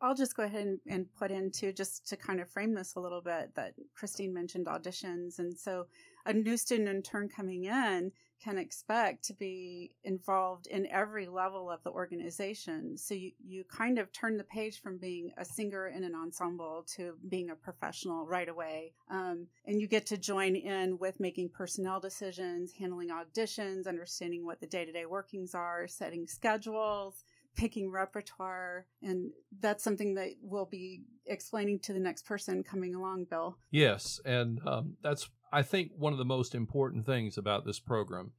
I'll 0.00 0.14
just 0.14 0.36
go 0.36 0.44
ahead 0.44 0.66
and, 0.66 0.80
and 0.88 1.14
put 1.14 1.30
into 1.30 1.72
just 1.72 2.08
to 2.08 2.16
kind 2.16 2.40
of 2.40 2.48
frame 2.48 2.74
this 2.74 2.94
a 2.94 3.00
little 3.00 3.20
bit 3.20 3.54
that 3.54 3.74
Christine 3.94 4.32
mentioned 4.32 4.66
auditions. 4.66 5.38
And 5.38 5.56
so 5.56 5.86
a 6.24 6.32
new 6.32 6.56
student 6.56 6.88
intern 6.88 7.28
coming 7.28 7.64
in 7.64 8.10
can 8.42 8.58
expect 8.58 9.24
to 9.24 9.34
be 9.34 9.92
involved 10.04 10.66
in 10.66 10.86
every 10.86 11.26
level 11.26 11.70
of 11.70 11.82
the 11.82 11.90
organization. 11.90 12.96
So 12.96 13.14
you, 13.14 13.32
you 13.44 13.64
kind 13.64 13.98
of 13.98 14.12
turn 14.12 14.36
the 14.36 14.44
page 14.44 14.80
from 14.80 14.98
being 14.98 15.32
a 15.38 15.44
singer 15.44 15.88
in 15.88 16.04
an 16.04 16.14
ensemble 16.14 16.84
to 16.96 17.14
being 17.28 17.50
a 17.50 17.54
professional 17.54 18.26
right 18.26 18.48
away. 18.48 18.92
Um, 19.10 19.46
and 19.66 19.80
you 19.80 19.86
get 19.86 20.06
to 20.06 20.18
join 20.18 20.56
in 20.56 20.98
with 20.98 21.20
making 21.20 21.50
personnel 21.50 22.00
decisions, 22.00 22.72
handling 22.72 23.08
auditions, 23.08 23.86
understanding 23.86 24.44
what 24.44 24.60
the 24.60 24.66
day 24.66 24.84
to 24.84 24.92
day 24.92 25.06
workings 25.06 25.54
are, 25.54 25.86
setting 25.86 26.26
schedules 26.26 27.24
picking 27.56 27.90
repertoire 27.90 28.86
and 29.02 29.30
that's 29.60 29.84
something 29.84 30.14
that 30.14 30.30
we'll 30.42 30.64
be 30.64 31.02
explaining 31.26 31.78
to 31.78 31.92
the 31.92 32.00
next 32.00 32.26
person 32.26 32.62
coming 32.62 32.94
along 32.94 33.24
bill 33.24 33.56
yes 33.70 34.20
and 34.24 34.60
um, 34.66 34.96
that's 35.02 35.30
I 35.54 35.62
think 35.62 35.92
one 35.96 36.12
of 36.12 36.18
the 36.18 36.24
most 36.24 36.52
important 36.52 37.06
things 37.06 37.38
about 37.38 37.64
this 37.64 37.78
program, 37.78 38.32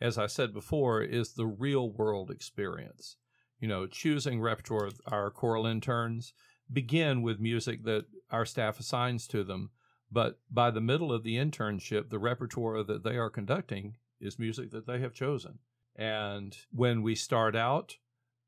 as 0.00 0.16
I 0.16 0.28
said 0.28 0.54
before, 0.54 1.02
is 1.02 1.32
the 1.32 1.46
real 1.46 1.90
world 1.90 2.30
experience. 2.30 3.16
You 3.58 3.66
know, 3.66 3.88
choosing 3.88 4.40
repertoire, 4.40 4.90
our 5.08 5.32
choral 5.32 5.66
interns 5.66 6.32
begin 6.72 7.22
with 7.22 7.40
music 7.40 7.82
that 7.86 8.04
our 8.30 8.46
staff 8.46 8.78
assigns 8.78 9.26
to 9.26 9.42
them, 9.42 9.70
But 10.10 10.38
by 10.50 10.70
the 10.70 10.80
middle 10.80 11.12
of 11.12 11.22
the 11.22 11.36
internship, 11.36 12.10
the 12.10 12.18
repertoire 12.18 12.82
that 12.82 13.04
they 13.04 13.16
are 13.16 13.30
conducting 13.30 13.96
is 14.20 14.38
music 14.38 14.70
that 14.70 14.86
they 14.86 15.00
have 15.00 15.12
chosen. 15.12 15.58
And 15.96 16.56
when 16.70 17.02
we 17.02 17.14
start 17.14 17.54
out, 17.54 17.96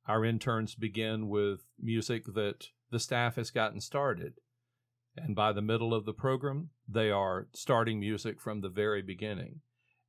our 0.07 0.25
interns 0.25 0.75
begin 0.75 1.29
with 1.29 1.61
music 1.81 2.25
that 2.35 2.69
the 2.91 2.99
staff 2.99 3.37
has 3.37 3.51
gotten 3.51 3.81
started. 3.81 4.35
And 5.17 5.37
by 5.37 5.53
the 5.53 5.63
middle 5.63 5.93
of 5.93 6.05
the 6.05 6.15
program, 6.15 6.71
they 6.89 7.11
are 7.11 7.49
starting 7.53 8.01
music 8.01 8.41
from 8.41 8.61
the 8.61 8.69
very 8.69 9.03
beginning 9.03 9.61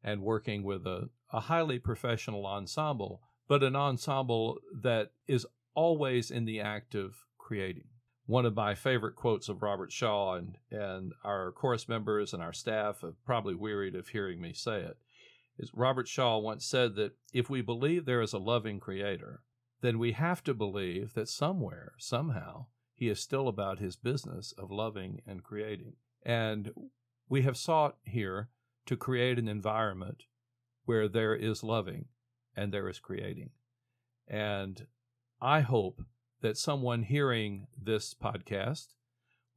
and 0.03 0.21
working 0.21 0.63
with 0.63 0.85
a, 0.85 1.09
a 1.31 1.41
highly 1.41 1.79
professional 1.79 2.45
ensemble, 2.45 3.21
but 3.47 3.63
an 3.63 3.75
ensemble 3.75 4.59
that 4.81 5.11
is 5.27 5.45
always 5.73 6.31
in 6.31 6.45
the 6.45 6.59
act 6.59 6.95
of 6.95 7.15
creating. 7.37 7.87
One 8.25 8.45
of 8.45 8.55
my 8.55 8.75
favorite 8.75 9.15
quotes 9.15 9.49
of 9.49 9.61
Robert 9.61 9.91
Shaw, 9.91 10.35
and, 10.35 10.57
and 10.71 11.11
our 11.25 11.51
chorus 11.51 11.89
members 11.89 12.33
and 12.33 12.41
our 12.41 12.53
staff 12.53 13.01
have 13.01 13.21
probably 13.25 13.55
wearied 13.55 13.95
of 13.95 14.09
hearing 14.09 14.39
me 14.39 14.53
say 14.53 14.79
it, 14.79 14.97
is 15.59 15.71
Robert 15.73 16.07
Shaw 16.07 16.37
once 16.37 16.65
said 16.65 16.95
that 16.95 17.11
if 17.33 17.49
we 17.49 17.61
believe 17.61 18.05
there 18.05 18.21
is 18.21 18.33
a 18.33 18.39
loving 18.39 18.79
creator, 18.79 19.41
then 19.81 19.99
we 19.99 20.13
have 20.13 20.41
to 20.45 20.53
believe 20.53 21.13
that 21.13 21.27
somewhere, 21.27 21.93
somehow, 21.97 22.67
he 23.03 23.09
is 23.09 23.19
still 23.19 23.49
about 23.49 23.79
his 23.79 23.97
business 23.97 24.53
of 24.57 24.71
loving 24.71 25.21
and 25.27 25.43
creating. 25.43 25.91
And 26.25 26.71
we 27.27 27.41
have 27.41 27.57
sought 27.57 27.97
here 28.05 28.47
to 28.85 28.95
create 28.95 29.37
an 29.37 29.49
environment 29.49 30.23
where 30.85 31.09
there 31.09 31.35
is 31.35 31.65
loving 31.65 32.05
and 32.55 32.73
there 32.73 32.87
is 32.87 32.99
creating. 32.99 33.49
And 34.25 34.87
I 35.41 35.59
hope 35.59 36.01
that 36.39 36.57
someone 36.57 37.03
hearing 37.03 37.67
this 37.77 38.13
podcast 38.13 38.93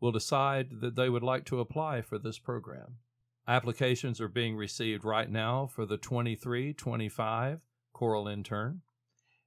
will 0.01 0.11
decide 0.11 0.81
that 0.81 0.97
they 0.97 1.09
would 1.09 1.23
like 1.23 1.45
to 1.45 1.61
apply 1.61 2.03
for 2.03 2.19
this 2.19 2.41
program. 2.41 2.97
Applications 3.47 4.21
are 4.21 4.27
being 4.27 4.57
received 4.57 5.05
right 5.05 5.31
now 5.31 5.69
for 5.69 5.87
the 5.87 5.97
23 5.97 6.75
25 6.75 7.63
choral 7.93 8.27
intern, 8.27 8.83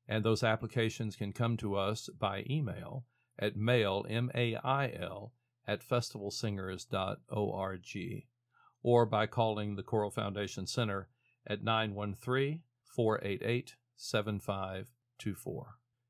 and 0.08 0.24
those 0.24 0.42
applications 0.42 1.18
can 1.18 1.34
come 1.34 1.58
to 1.58 1.76
us 1.76 2.10
by 2.18 2.46
email 2.50 3.04
at 3.40 3.56
mail, 3.56 4.06
M 4.10 4.30
A 4.36 4.58
I 4.58 4.92
L, 5.00 5.34
at 5.68 5.88
festivalsingers.org, 5.88 8.26
or 8.84 9.06
by 9.06 9.26
calling 9.26 9.76
the 9.76 9.84
Choral 9.84 10.12
Foundation 10.12 10.68
Center 10.68 11.08
at 11.48 11.64
913 11.64 12.62
488 12.96 13.76
7524. 13.96 15.68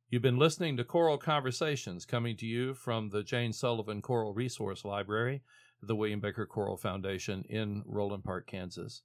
You've 0.09 0.23
been 0.23 0.39
listening 0.39 0.77
to 0.77 0.83
Choral 0.83 1.19
Conversations 1.19 2.05
coming 2.05 2.35
to 2.37 2.45
you 2.45 2.73
from 2.73 3.09
the 3.09 3.21
Jane 3.21 3.53
Sullivan 3.53 4.01
Choral 4.01 4.33
Resource 4.33 4.83
Library 4.83 5.43
the 5.81 5.95
William 5.95 6.19
Baker 6.19 6.45
Choral 6.45 6.77
Foundation 6.77 7.43
in 7.49 7.83
Roeland 7.87 8.23
Park, 8.23 8.47
Kansas. 8.47 9.01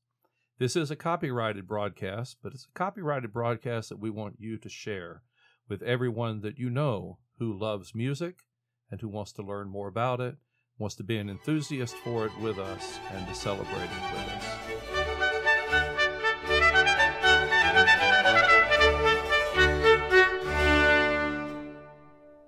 This 0.58 0.76
is 0.76 0.90
a 0.90 0.96
copyrighted 0.96 1.66
broadcast, 1.66 2.38
but 2.42 2.52
it's 2.52 2.66
a 2.66 2.78
copyrighted 2.78 3.32
broadcast 3.32 3.88
that 3.88 3.98
we 3.98 4.10
want 4.10 4.36
you 4.38 4.56
to 4.58 4.68
share 4.68 5.22
with 5.68 5.82
everyone 5.82 6.40
that 6.42 6.58
you 6.58 6.70
know 6.70 7.18
who 7.38 7.52
loves 7.52 7.94
music 7.94 8.44
and 8.90 9.00
who 9.00 9.08
wants 9.08 9.32
to 9.32 9.42
learn 9.42 9.68
more 9.68 9.88
about 9.88 10.20
it, 10.20 10.36
wants 10.78 10.96
to 10.96 11.04
be 11.04 11.16
an 11.16 11.30
enthusiast 11.30 11.96
for 11.96 12.26
it 12.26 12.38
with 12.40 12.58
us, 12.58 12.98
and 13.12 13.26
to 13.26 13.34
celebrate 13.34 13.82
it 13.82 14.12
with 14.12 14.28
us. 14.28 14.63